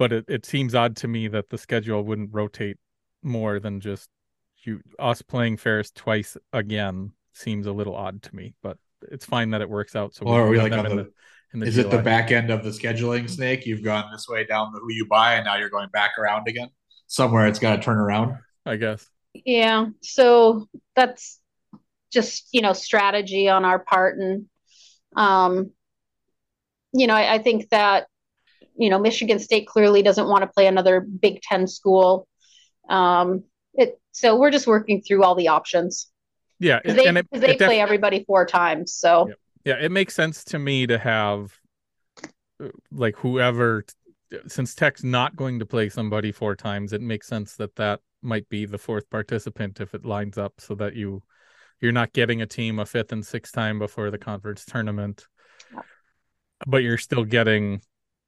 [0.00, 2.78] but it, it seems odd to me that the schedule wouldn't rotate
[3.22, 4.08] more than just
[4.64, 8.78] you us playing Ferris twice again seems a little odd to me, but
[9.10, 10.14] it's fine that it works out.
[10.14, 11.12] So or are we like on the, the,
[11.52, 11.84] the, is GLI.
[11.84, 13.66] it the back end of the scheduling snake?
[13.66, 16.48] You've gone this way down the who you buy, and now you're going back around
[16.48, 16.68] again.
[17.06, 18.38] Somewhere it's got to turn around.
[18.64, 19.06] I guess.
[19.34, 19.88] Yeah.
[20.00, 21.38] So that's
[22.10, 24.46] just you know strategy on our part, and
[25.14, 25.72] um,
[26.94, 28.06] you know I, I think that
[28.76, 32.26] you know, Michigan State clearly doesn't want to play another Big Ten school.
[32.88, 33.44] Um,
[33.74, 36.10] it so we're just working through all the options.
[36.58, 38.92] Yeah, they, and it, they it play def- everybody four times.
[38.92, 39.34] So yeah.
[39.76, 41.52] yeah, it makes sense to me to have
[42.90, 43.84] like whoever
[44.46, 48.48] since Tech's not going to play somebody four times, it makes sense that that might
[48.48, 51.22] be the fourth participant if it lines up so that you
[51.80, 55.26] you're not getting a team a fifth and sixth time before the conference tournament,
[56.66, 57.80] but you're still getting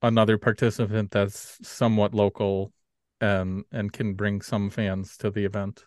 [0.02, 2.72] another participant that's somewhat local
[3.20, 5.84] and and can bring some fans to the event.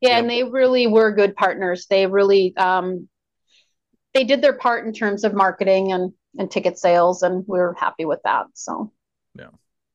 [0.00, 0.20] Yeah, yep.
[0.20, 1.86] and they really were good partners.
[1.88, 3.08] They really um
[4.14, 7.74] they did their part in terms of marketing and and ticket sales and we are
[7.74, 8.46] happy with that.
[8.54, 8.92] So
[9.34, 9.48] Yeah.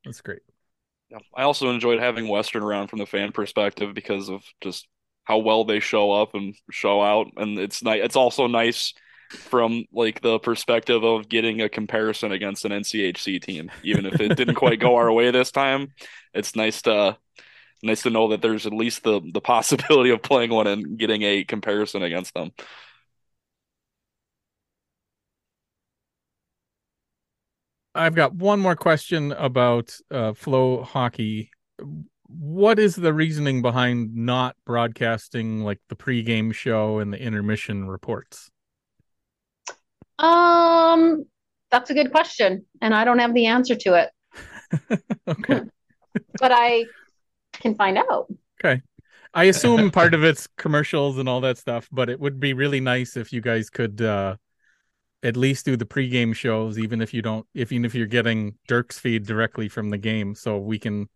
[0.04, 0.42] That's great.
[1.10, 1.20] Yeah.
[1.36, 4.88] I also enjoyed having Western around from the fan perspective because of just
[5.24, 8.94] how well they show up and show out and it's nice it's also nice
[9.30, 14.36] from like the perspective of getting a comparison against an NCHC team, even if it
[14.36, 15.94] didn't quite go our way this time.
[16.34, 17.18] It's nice to
[17.84, 21.24] nice to know that there's at least the the possibility of playing one and getting
[21.24, 22.52] a comparison against them.
[27.96, 31.50] I've got one more question about uh, FloHockey.
[32.28, 38.50] What is the reasoning behind not broadcasting like the pregame show and the intermission reports?
[40.24, 41.26] Um,
[41.70, 45.02] that's a good question, and I don't have the answer to it.
[45.28, 45.62] okay,
[46.40, 46.86] but I
[47.54, 48.28] can find out.
[48.64, 48.82] Okay.
[49.34, 52.80] I assume part of it's commercials and all that stuff, but it would be really
[52.80, 54.36] nice if you guys could uh,
[55.24, 58.56] at least do the pregame shows, even if you don't, if even if you're getting
[58.68, 61.10] Dirk's feed directly from the game, so we can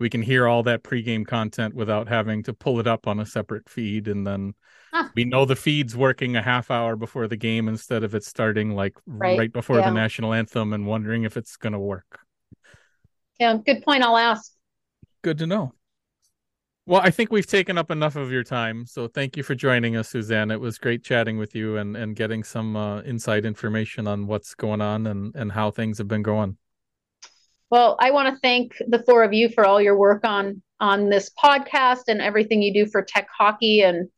[0.00, 3.26] we can hear all that pregame content without having to pull it up on a
[3.26, 4.54] separate feed and then
[5.14, 8.74] we know the feed's working a half hour before the game instead of it starting
[8.74, 9.84] like right, right before yeah.
[9.84, 12.20] the national anthem and wondering if it's going to work
[13.38, 14.52] yeah good point i'll ask
[15.22, 15.72] good to know
[16.86, 18.84] Well, I think we've taken up enough of your time.
[18.86, 20.50] So thank you for joining us, Suzanne.
[20.50, 24.54] It was great chatting with you and, and getting some uh, inside information on what's
[24.54, 26.56] going on and, and how things have been going.
[27.70, 31.08] Well, I want to thank the four of you for all your work on on
[31.08, 34.08] this podcast and everything you do for tech hockey and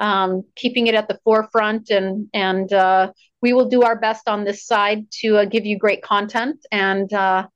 [0.00, 1.90] um, keeping it at the forefront.
[1.90, 5.78] And and uh, we will do our best on this side to uh, give you
[5.78, 6.58] great content.
[6.70, 7.46] And uh,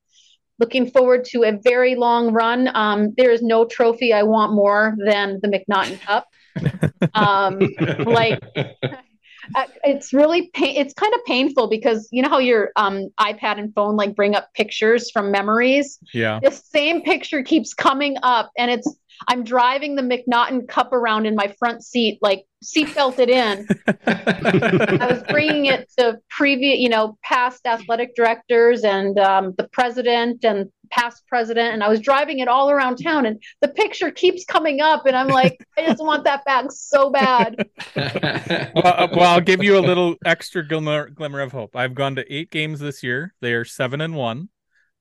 [0.59, 2.74] looking forward to a very long run.
[2.74, 6.28] Um, there is no trophy I want more than the McNaughton Cup.
[7.14, 7.59] um,
[8.05, 8.40] like
[9.55, 13.59] uh, it's really pain it's kind of painful because you know how your um, ipad
[13.59, 15.99] and phone like bring up pictures from memories?
[16.12, 16.40] Yeah.
[16.43, 18.88] The same picture keeps coming up and it's
[19.28, 23.66] i'm driving the mcnaughton cup around in my front seat like seat belted in
[24.06, 30.44] i was bringing it to previous you know past athletic directors and um, the president
[30.44, 34.44] and past president and I was driving it all around town and the picture keeps
[34.44, 37.56] coming up and I'm like I just want that bag so bad.
[37.96, 41.74] well, uh, well, I'll give you a little extra glimmer glimmer of hope.
[41.74, 43.34] I've gone to 8 games this year.
[43.40, 44.48] They are 7 and 1.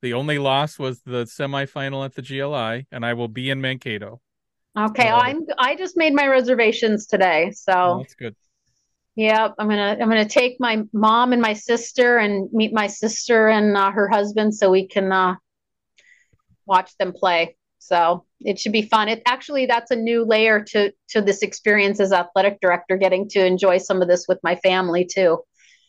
[0.02, 4.22] The only loss was the semifinal at the GLI and I will be in Mankato.
[4.78, 7.52] Okay, so, I'm I just made my reservations today.
[7.52, 8.36] So That's good.
[9.16, 13.50] Yeah, I'm gonna I'm gonna take my mom and my sister and meet my sister
[13.50, 15.36] and uh, her husband so we can uh,
[16.66, 17.58] watch them play.
[17.80, 19.10] So it should be fun.
[19.10, 23.46] It actually that's a new layer to to this experience as athletic director, getting to
[23.46, 25.40] enjoy some of this with my family too.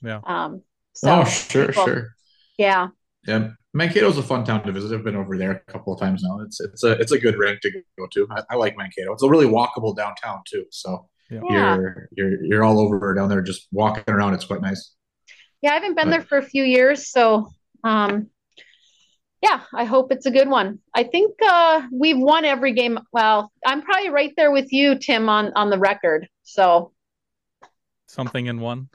[0.03, 0.21] Yeah.
[0.25, 0.63] Um.
[0.95, 2.17] So oh, sure, people, sure.
[2.59, 2.89] Yeah.
[3.27, 4.93] Yeah, Mankato's a fun town to visit.
[4.93, 6.41] I've been over there a couple of times now.
[6.41, 8.27] It's it's a it's a good rink to go to.
[8.31, 9.13] I, I like Mankato.
[9.13, 10.65] It's a really walkable downtown too.
[10.71, 11.77] So yeah.
[11.77, 14.35] you're you're you're all over down there, just walking around.
[14.35, 14.95] It's quite nice.
[15.63, 17.49] Yeah, I haven't been but, there for a few years, so
[17.85, 18.29] um,
[19.41, 20.81] yeah, I hope it's a good one.
[20.95, 22.99] I think uh, we've won every game.
[23.13, 26.29] Well, I'm probably right there with you, Tim, on on the record.
[26.43, 26.93] So
[28.07, 28.89] something in one.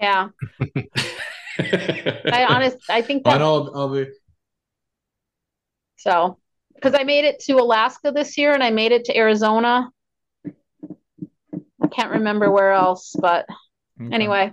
[0.00, 0.28] yeah.
[1.58, 3.40] I honest, I think that.
[3.42, 4.06] I'll, I'll be.
[5.96, 6.38] So,
[6.74, 9.90] because I made it to Alaska this year, and I made it to Arizona.
[11.82, 13.46] I can't remember where else, but
[14.00, 14.14] okay.
[14.14, 14.52] anyway,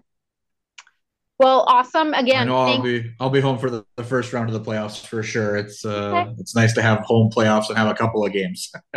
[1.40, 2.16] well, awesome.
[2.16, 4.72] Again, I know I'll be I'll be home for the, the, first round of the
[4.72, 5.56] playoffs for sure.
[5.56, 6.36] It's uh okay.
[6.40, 8.72] it's nice to have home playoffs and have a couple of games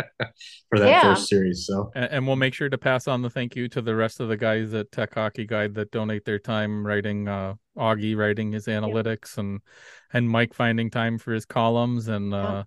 [0.69, 1.01] for that yeah.
[1.01, 1.67] first series.
[1.67, 4.19] So and, and, we'll make sure to pass on the thank you to the rest
[4.19, 8.51] of the guys at Tech Hockey Guide that donate their time writing uh Augie writing
[8.51, 9.41] his analytics yeah.
[9.41, 9.61] and
[10.11, 12.63] and Mike finding time for his columns and uh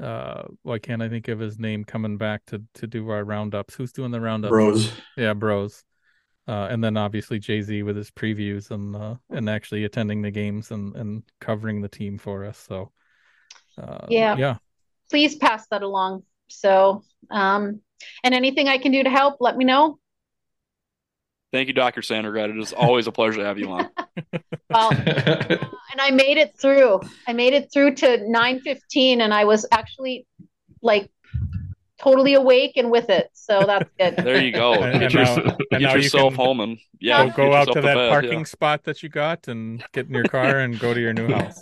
[0.00, 3.74] uh why can't I think of his name coming back to to do our roundups?
[3.74, 4.50] Who's doing the roundups?
[4.50, 4.92] Bros.
[5.16, 5.82] Yeah, bros.
[6.48, 10.30] Uh, and then obviously Jay Z with his previews and uh, and actually attending the
[10.30, 12.58] games and, and covering the team for us.
[12.58, 12.92] So
[13.76, 14.56] uh, yeah, yeah.
[15.10, 16.22] Please pass that along.
[16.48, 17.80] So um,
[18.22, 19.98] and anything I can do to help, let me know.
[21.52, 22.00] Thank you, Dr.
[22.00, 22.50] Sanregret.
[22.50, 23.88] It is always a pleasure to have you on.
[24.70, 27.00] well, and I made it through.
[27.26, 30.26] I made it through to 9:15, and I was actually
[30.82, 31.10] like
[31.98, 33.30] totally awake and with it.
[33.32, 34.16] So that's good.
[34.24, 34.74] There you go.
[34.74, 37.80] And, get, and your, now, get yourself you home and yeah, go, go out to
[37.80, 38.44] that bed, parking yeah.
[38.44, 41.60] spot that you got and get in your car and go to your new house.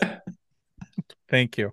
[1.28, 1.72] Thank you.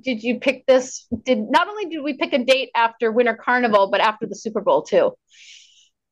[0.00, 1.06] Did you pick this?
[1.24, 4.60] Did not only did we pick a date after Winter Carnival, but after the Super
[4.60, 5.12] Bowl too.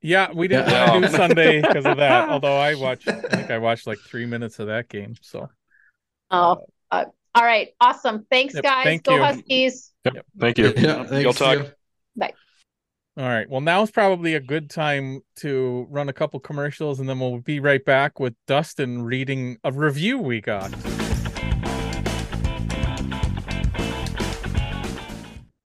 [0.00, 0.90] Yeah, we didn't yeah.
[0.90, 2.28] want to do Sunday because of that.
[2.28, 5.14] Although I watched, I think I watched like three minutes of that game.
[5.22, 5.48] So.
[6.30, 7.04] Oh, uh,
[7.34, 8.26] all right, awesome.
[8.30, 8.84] Thanks, yep, guys.
[8.84, 9.22] Thank Go you.
[9.22, 9.92] Huskies.
[10.04, 10.26] Yep.
[10.38, 10.72] Thank you.
[10.76, 11.58] Yeah, Go talk.
[11.58, 12.32] Bye.
[13.16, 13.48] All right.
[13.48, 17.38] Well, now is probably a good time to run a couple commercials, and then we'll
[17.38, 20.74] be right back with Dustin reading a review we got.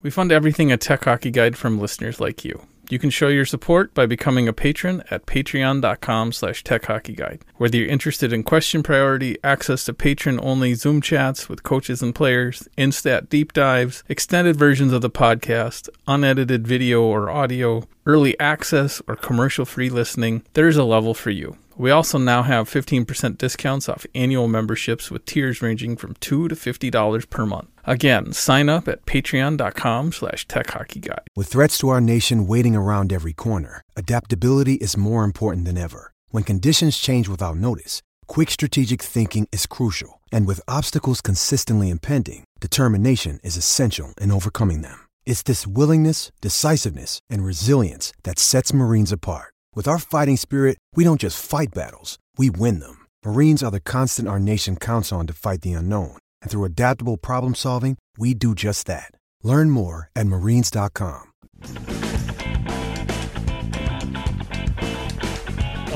[0.03, 2.61] We fund everything a tech hockey guide from listeners like you.
[2.91, 7.41] You can show your support by becoming a patron at patreon.com slash techhockeyguide.
[7.57, 12.69] Whether you're interested in question priority, access to patron-only Zoom chats with coaches and players,
[12.77, 19.17] InStat deep dives, extended versions of the podcast, unedited video or audio, early access, or
[19.17, 21.57] commercial-free listening, there's a level for you.
[21.77, 26.55] We also now have 15% discounts off annual memberships with tiers ranging from 2 to
[26.55, 27.69] $50 per month.
[27.85, 31.27] Again, sign up at patreon.com slash techhockeyguide.
[31.35, 36.13] With threats to our nation waiting around every corner, adaptability is more important than ever.
[36.31, 40.21] When conditions change without notice, quick strategic thinking is crucial.
[40.31, 45.07] And with obstacles consistently impending, determination is essential in overcoming them.
[45.27, 49.54] It's this willingness, decisiveness, and resilience that sets Marines apart.
[49.75, 53.07] With our fighting spirit, we don't just fight battles, we win them.
[53.25, 56.17] Marines are the constant our nation counts on to fight the unknown.
[56.41, 59.11] And through adaptable problem solving, we do just that.
[59.43, 61.33] Learn more at marines.com.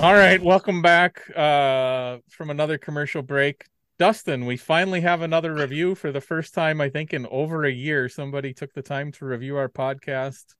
[0.02, 3.64] All right, welcome back uh, from another commercial break.
[4.00, 7.70] Dustin, we finally have another review for the first time, I think, in over a
[7.70, 8.08] year.
[8.08, 10.54] Somebody took the time to review our podcast.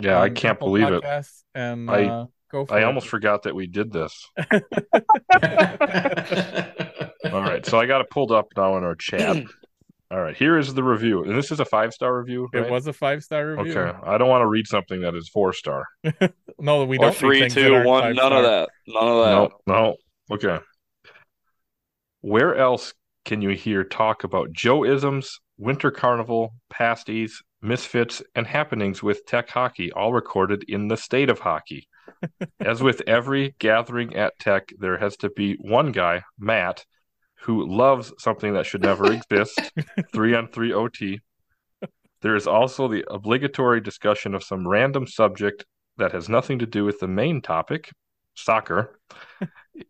[0.00, 1.04] Yeah, I can't Apple believe it.
[1.54, 2.84] And I- uh, go for I it.
[2.84, 4.28] almost forgot that we did this.
[7.32, 9.36] All right, so I got it pulled up now in our chat.
[10.12, 12.46] All right, here is the review, and this is a five star review.
[12.52, 13.78] It was a five star review.
[13.78, 15.86] Okay, I don't want to read something that is four star.
[16.58, 17.16] No, we or don't.
[17.16, 18.02] three, read things that two, aren't one.
[18.02, 18.68] five None of that.
[18.86, 19.50] None of that.
[19.66, 19.96] No, no.
[20.36, 20.58] Okay.
[22.20, 22.92] Where else
[23.24, 29.48] can you hear talk about Joe isms, Winter Carnival, pasties, misfits, and happenings with Tech
[29.48, 31.88] Hockey, all recorded in the state of hockey?
[32.60, 36.84] As with every gathering at Tech, there has to be one guy, Matt,
[37.42, 39.60] who loves something that should never exist
[40.14, 41.20] three on three OT.
[42.20, 45.64] There is also the obligatory discussion of some random subject
[45.96, 47.90] that has nothing to do with the main topic,
[48.34, 48.98] soccer.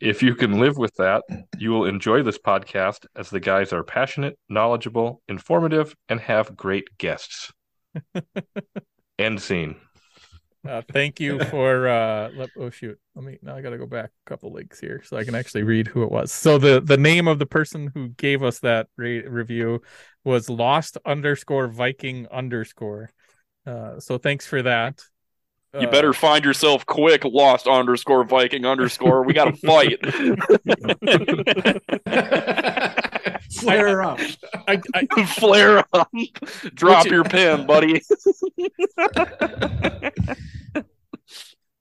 [0.01, 1.23] if you can live with that,
[1.59, 6.89] you will enjoy this podcast as the guys are passionate, knowledgeable, informative, and have great
[6.99, 7.53] guests.
[9.19, 9.77] End scene.
[10.67, 14.11] Uh, thank you for uh let, oh shoot let me now i gotta go back
[14.27, 16.97] a couple links here so i can actually read who it was so the the
[16.97, 19.83] name of the person who gave us that re- review
[20.25, 23.11] was lost underscore viking underscore
[23.67, 25.03] uh so thanks for that
[25.79, 29.25] You Uh, better find yourself quick, lost underscore Viking underscore.
[29.25, 29.99] We got to fight.
[33.53, 34.21] Flare up.
[34.69, 36.11] I, I, Flare up.
[36.75, 38.03] Drop your pen, buddy.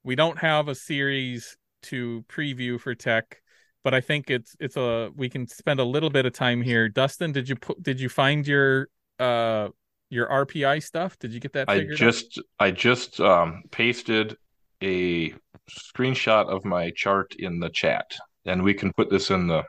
[0.03, 3.41] we don't have a series to preview for tech
[3.84, 6.88] but i think it's it's a we can spend a little bit of time here
[6.88, 8.88] dustin did you put did you find your
[9.19, 9.67] uh
[10.11, 11.97] your rpi stuff did you get that I figured out?
[11.97, 14.38] just I just um, pasted
[14.82, 15.34] a
[15.69, 18.15] screenshot of my chart in the chat,
[18.45, 19.63] and we can put this in the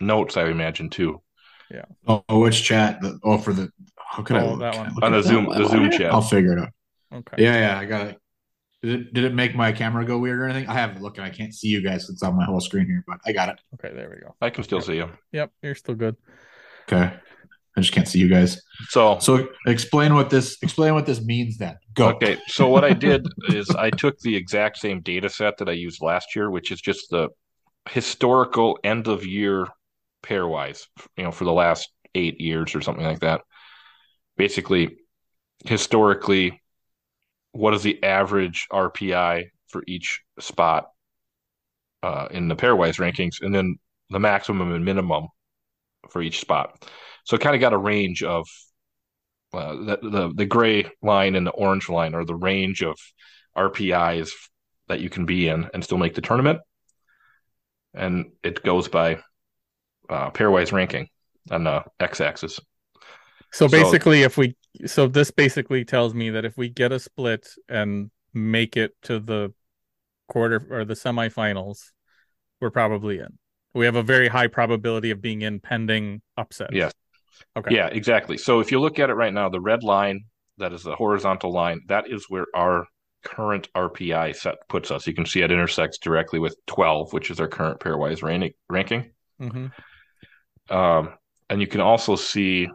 [0.00, 0.36] notes.
[0.36, 1.20] I imagine too
[2.06, 3.00] Oh, which chat?
[3.00, 3.70] The, oh, for the.
[3.98, 4.94] How could I Oh, look that one.
[4.94, 6.12] look on at the Zoom the Zoom chat.
[6.12, 6.68] I'll figure it out.
[7.14, 8.18] okay Yeah, yeah, I got it.
[8.82, 10.68] Did it, did it make my camera go weird or anything?
[10.68, 12.08] I haven't looked and I can't see you guys.
[12.08, 13.60] It's on my whole screen here, but I got it.
[13.74, 15.10] okay there we go I can still see you.
[15.32, 16.16] yep you're still good
[16.90, 17.12] Okay.
[17.76, 18.60] I just can't see you guys.
[18.88, 21.76] So So explain what this explain what this means then.
[21.94, 22.08] Go.
[22.08, 25.72] Okay, so what I did is I took the exact same data set that I
[25.72, 27.28] used last year, which is just the
[27.88, 29.66] historical end of year
[30.22, 33.42] pairwise, you know, for the last eight years or something like that.
[34.36, 34.96] Basically,
[35.64, 36.62] historically,
[37.52, 40.88] what is the average RPI for each spot
[42.02, 43.76] uh, in the pairwise rankings, and then
[44.10, 45.28] the maximum and minimum
[46.10, 46.84] for each spot.
[47.24, 48.46] So kind of got a range of
[49.52, 52.96] uh, the, the the gray line and the orange line are the range of
[53.56, 54.30] RPIs
[54.88, 56.60] that you can be in and still make the tournament,
[57.94, 59.20] and it goes by
[60.10, 61.08] uh, pairwise ranking
[61.50, 62.60] on the x-axis.
[63.52, 64.56] so So- basically if we
[64.86, 69.18] so this basically tells me that if we get a split and make it to
[69.18, 69.52] the
[70.28, 71.90] quarter or the semifinals
[72.60, 73.38] we're probably in
[73.74, 76.92] we have a very high probability of being in pending upset Yes.
[77.56, 78.36] okay Yeah, exactly.
[78.38, 80.24] So if you look at it right now, the red line
[80.58, 82.86] that is the horizontal line, that is where our
[83.24, 85.06] current RPI set puts us.
[85.06, 89.10] You can see it intersects directly with 12, which is our current pairwise rank- ranking.
[89.38, 89.66] hmm
[90.70, 91.10] Um,
[91.48, 92.68] and you can also see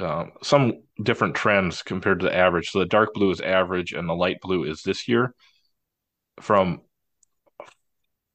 [0.00, 2.70] um, some different trends compared to the average.
[2.70, 5.34] So the dark blue is average, and the light blue is this year.
[6.40, 6.82] From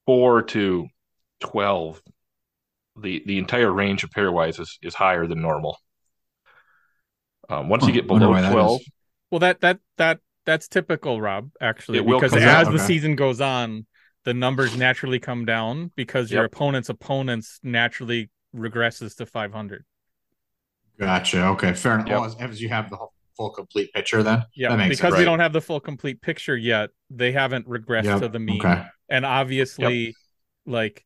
[0.06, 0.86] four to
[1.40, 2.02] twelve,
[3.00, 5.78] the the entire range of pairwise is, is higher than normal.
[7.48, 8.80] Um, once you get below why that twelve.
[9.30, 11.50] Well, that that that that's typical, Rob.
[11.60, 12.86] Actually, It because come as down, the okay.
[12.86, 13.86] season goes on,
[14.24, 16.52] the numbers naturally come down because your Yep.
[16.52, 19.84] opponent's opponents naturally regresses to 500.
[20.98, 21.46] Gotcha.
[21.48, 22.06] Okay, fair enough.
[22.08, 22.16] Yep.
[22.16, 22.98] Well, as, as you have the
[23.36, 25.18] full complete picture, then Yeah, that makes because sense.
[25.18, 26.90] we don't have the full complete picture yet.
[27.10, 28.82] They haven't regressed Yep, to the mean, Okay.
[29.08, 30.14] and obviously,
[30.66, 31.04] like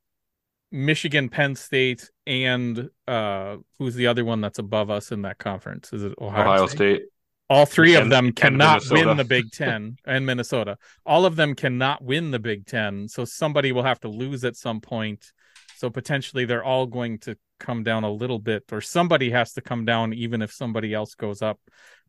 [0.70, 5.92] Michigan, Penn State, and uh, who's the other one that's above us in that conference?
[5.94, 6.76] Is it Ohio, Ohio State?
[6.96, 7.02] State.
[7.50, 10.76] All three of them cannot win the Big Ten and Minnesota.
[11.06, 13.08] All of them cannot win the Big Ten.
[13.08, 15.32] So somebody will have to lose at some point.
[15.78, 19.60] So potentially they're all going to come down a little bit, or somebody has to
[19.60, 21.60] come down even if somebody else goes up.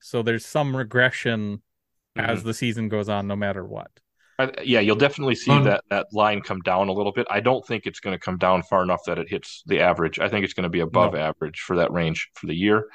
[0.01, 1.61] So there's some regression
[2.15, 3.91] as the season goes on, no matter what.
[4.39, 7.27] I, yeah, you'll definitely see Um, that that line come down a little bit.
[7.29, 10.17] I don't think it's going to come down far enough that it hits the average.
[10.17, 11.19] I think it's going to be above No.
[11.19, 12.87] average for that range for the year.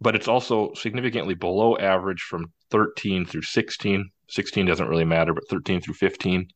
[0.00, 4.10] but it's also significantly below average from 13 through 16.
[4.28, 6.46] 16 doesn't really matter, but 13 through 15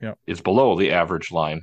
[0.00, 0.18] Yep.
[0.28, 1.62] is below the average line,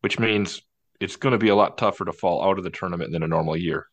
[0.00, 0.62] which means
[1.00, 3.28] it's going to be a lot tougher to fall out of the tournament than a
[3.28, 3.86] normal year.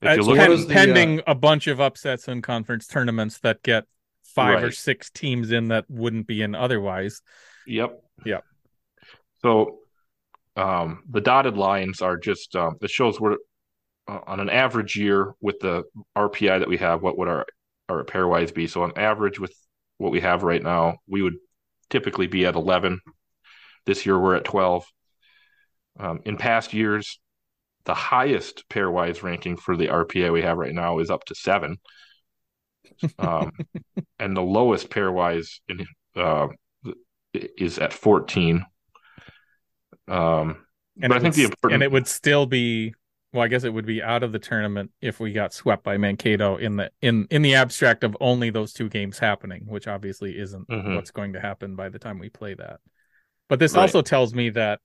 [0.00, 3.38] If Uh, you look pen- at the, pending a bunch of upsets in conference tournaments
[3.40, 3.84] that get
[4.22, 7.22] five or six teams in that wouldn't be in otherwise.
[7.66, 8.02] Yep.
[8.24, 8.44] Yep.
[9.40, 9.78] So
[10.56, 13.36] um, the dotted lines are just um, it shows we're
[14.08, 15.84] uh, on an average year with the
[16.16, 17.02] RPI that we have.
[17.02, 17.46] What would our
[17.88, 18.66] our pairwise be?
[18.66, 19.54] So on average with
[19.98, 21.36] what we have right now, we would
[21.90, 23.00] typically be at 11.
[23.86, 24.86] This year we're at 12.
[25.98, 27.18] Um, in past years,
[27.84, 31.78] the highest pairwise ranking for the RPA we have right now is up to seven.
[33.18, 33.52] Um,
[34.18, 35.86] and the lowest pairwise in,
[36.16, 36.48] uh,
[37.34, 38.64] is at 14.
[40.08, 40.66] Um,
[41.00, 42.94] And but I it think the would, important and it would still be
[43.32, 45.96] well, I guess it would be out of the tournament if we got swept by
[45.96, 50.38] Mankato in the in in the abstract of only those two games happening, which obviously
[50.38, 50.94] isn't Mhm.
[50.94, 52.80] what's going to happen by the time we play that.
[53.48, 53.76] But this Right.
[53.76, 54.80] also tells me that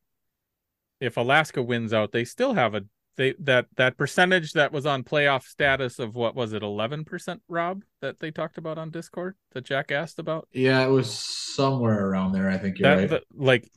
[0.99, 2.81] if Alaska wins out, they still have a
[3.15, 7.41] they that that percentage that was on playoff status of what was it, eleven percent,
[7.47, 10.47] Rob, that they talked about on Discord that Jack asked about.
[10.53, 12.49] Yeah, it was somewhere around there.
[12.49, 13.09] I think you're that right.
[13.09, 13.71] that- like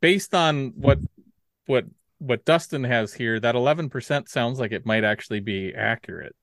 [0.00, 0.98] based on what
[1.66, 1.86] what
[2.18, 6.34] what Dustin has here, that eleven percent sounds like it might actually be accurate.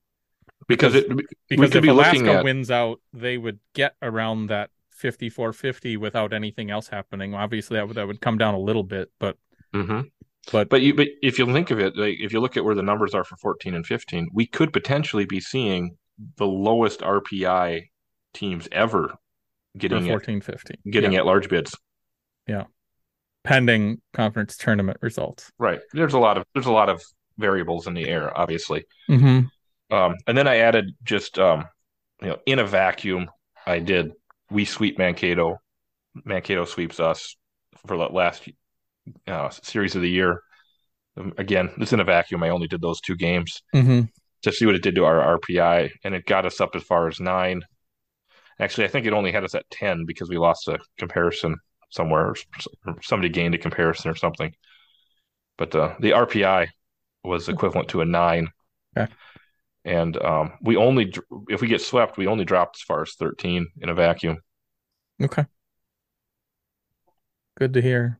[0.68, 1.08] because it
[1.48, 5.54] Because could if be Alaska at- wins out, they would get around that fifty four
[5.54, 7.34] fifty without anything else happening.
[7.34, 9.38] Obviously, that would that would come down a little bit, but
[9.74, 10.10] Mhm.
[10.52, 12.74] But- but you but if you think of it, like if you look at where
[12.74, 15.96] the numbers are for 14 and 15, we could potentially be seeing
[16.36, 17.90] the lowest RPI
[18.32, 19.14] teams ever
[19.76, 20.76] getting at, 15.
[20.90, 21.76] getting yeah, at large bids.
[22.46, 22.64] Yeah,
[23.44, 25.50] pending conference tournament results.
[25.58, 25.80] Right.
[25.92, 27.02] There's a lot of there's a lot of
[27.38, 28.84] variables in the air, obviously.
[29.10, 29.94] Mm-hmm.
[29.94, 31.64] Um, and then I added just um,
[32.22, 33.28] you know, in a vacuum,
[33.66, 34.12] I did
[34.50, 35.58] we sweep Mankato,
[36.24, 37.36] Mankato sweeps us
[37.86, 38.48] for the last
[39.26, 40.40] uh, series of the year.
[41.16, 42.42] Um, again, it's in a vacuum.
[42.42, 44.02] I only did those two games Mm-hmm.
[44.42, 47.08] to see what it did to our RPI, and it got us up as far
[47.08, 47.62] as nine.
[48.58, 51.56] Actually, I think it only had us at ten because we lost a comparison
[51.90, 52.36] somewhere, or
[53.02, 54.52] somebody gained a comparison or something.
[55.58, 56.68] But uh, the RPI
[57.24, 58.48] was equivalent to a nine.
[58.96, 59.12] Okay.
[59.84, 61.14] And um, we only,
[61.48, 64.38] if we get swept, we only dropped as far as 13 in a vacuum.
[65.22, 65.44] Okay.
[67.56, 68.18] Good to hear.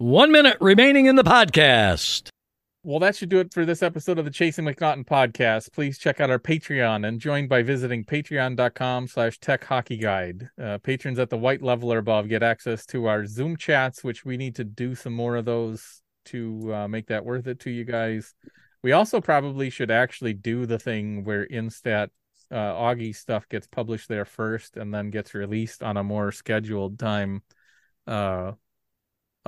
[0.00, 2.28] One minute remaining in the podcast.
[2.84, 5.72] Well, that should do it for this episode of the Chasing MacNaughton podcast.
[5.72, 10.50] Please check out our Patreon and join by visiting patreon.com slash tech hockey guide.
[10.56, 14.24] Uh, patrons at the white level or above get access to our Zoom chats, which
[14.24, 17.70] we need to do some more of those to uh, make that worth it to
[17.70, 18.36] you guys.
[18.84, 22.10] We also probably should actually do the thing where InStat
[22.52, 27.00] uh, Augie stuff gets published there first and then gets released on a more scheduled
[27.00, 27.42] time
[28.06, 28.52] uh,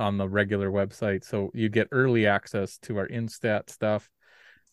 [0.01, 1.23] on the regular website.
[1.23, 4.09] So you get early access to our InStat stuff.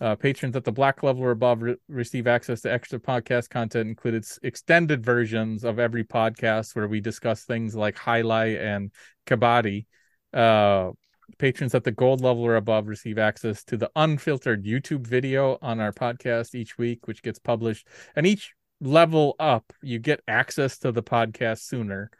[0.00, 3.88] Uh, patrons at the black level or above re- receive access to extra podcast content,
[3.88, 8.92] included extended versions of every podcast where we discuss things like highlight and
[9.26, 9.86] kabaddi.
[10.32, 10.90] Uh,
[11.38, 15.80] patrons at the gold level or above receive access to the unfiltered YouTube video on
[15.80, 17.86] our podcast each week, which gets published.
[18.16, 22.10] And each level up, you get access to the podcast sooner.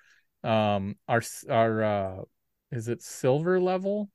[0.42, 2.16] Um, our our uh,
[2.70, 4.10] is it silver level?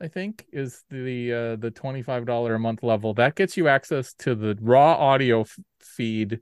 [0.00, 3.68] I think is the uh, the twenty five dollar a month level that gets you
[3.68, 6.40] access to the raw audio f- feed,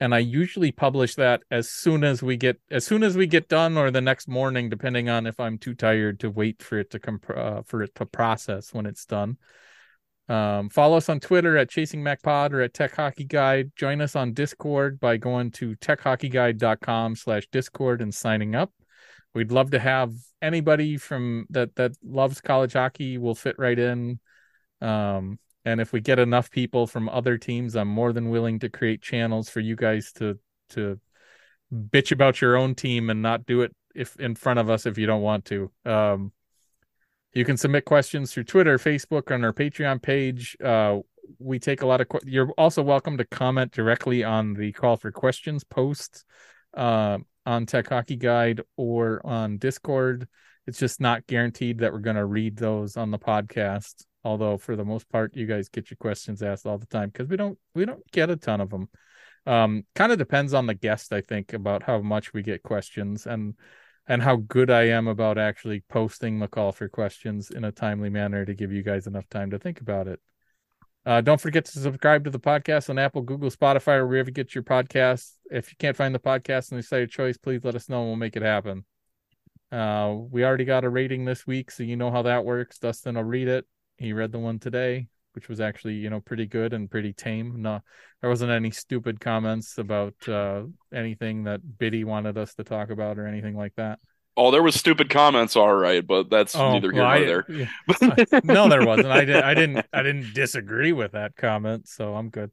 [0.00, 3.48] and I usually publish that as soon as we get as soon as we get
[3.48, 6.90] done or the next morning, depending on if I'm too tired to wait for it
[6.90, 9.38] to comp- uh, for it to process when it's done.
[10.28, 13.72] Um, follow us on Twitter at Chasing Mac Pod or at Tech Hockey Guide.
[13.76, 18.72] Join us on Discord by going to techhockeyguide.com slash Discord and signing up.
[19.34, 24.20] We'd love to have anybody from that that loves college hockey will fit right in.
[24.80, 28.68] Um, and if we get enough people from other teams, I'm more than willing to
[28.68, 30.38] create channels for you guys to
[30.70, 31.00] to
[31.72, 34.98] bitch about your own team and not do it if in front of us if
[34.98, 35.70] you don't want to.
[35.84, 36.32] Um,
[37.32, 40.56] you can submit questions through Twitter, Facebook, on our Patreon page.
[40.62, 40.98] Uh,
[41.38, 42.08] we take a lot of.
[42.08, 46.24] que- You're also welcome to comment directly on the call for questions post
[46.74, 50.28] uh, on Tech Hockey Guide or on Discord.
[50.66, 54.04] It's just not guaranteed that we're going to read those on the podcast.
[54.24, 57.28] Although for the most part, you guys get your questions asked all the time because
[57.28, 58.88] we don't we don't get a ton of them.
[59.46, 63.26] Um, kind of depends on the guest, I think, about how much we get questions
[63.26, 63.54] and
[64.06, 68.10] and how good I am about actually posting the call for questions in a timely
[68.10, 70.20] manner to give you guys enough time to think about it.
[71.06, 74.34] Uh, don't forget to subscribe to the podcast on Apple, Google, Spotify, or wherever you
[74.34, 75.32] get your podcasts.
[75.50, 78.00] If you can't find the podcast on your site of choice, please let us know
[78.00, 78.84] and we'll make it happen.
[79.70, 82.78] Uh, we already got a rating this week, so you know how that works.
[82.78, 83.66] Dustin will read it.
[83.98, 87.60] He read the one today, which was actually, you know, pretty good and pretty tame.
[87.60, 87.80] No,
[88.20, 90.62] there wasn't any stupid comments about uh,
[90.92, 93.98] anything that Biddy wanted us to talk about or anything like that.
[94.36, 97.46] Oh, there was stupid comments, all right, but that's Oh, neither here nor I- there.
[97.48, 98.40] yeah.
[98.44, 99.06] no, there wasn't.
[99.08, 99.36] I did.
[99.36, 99.86] I didn't.
[99.92, 102.50] I didn't disagree with that comment, so I'm good.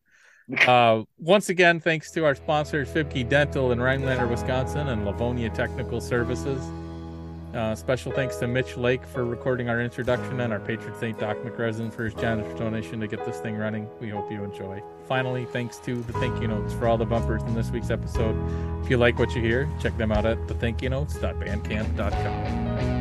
[0.67, 6.01] Uh, once again, thanks to our sponsors, Fiebke Dental in Rhinelander, Wisconsin, and Livonia Technical
[6.01, 6.61] Services.
[7.53, 11.37] Uh, special thanks to Mitch Lake for recording our introduction and our patron saint Doc
[11.39, 13.89] McResin for his generous donation to get this thing running.
[13.99, 14.81] We hope you enjoy.
[15.05, 18.37] Finally, thanks to the thank you notes for all the bumpers in this week's episode.
[18.83, 23.00] If you like what you hear, check them out at thethankyounotes.bandcamp.com.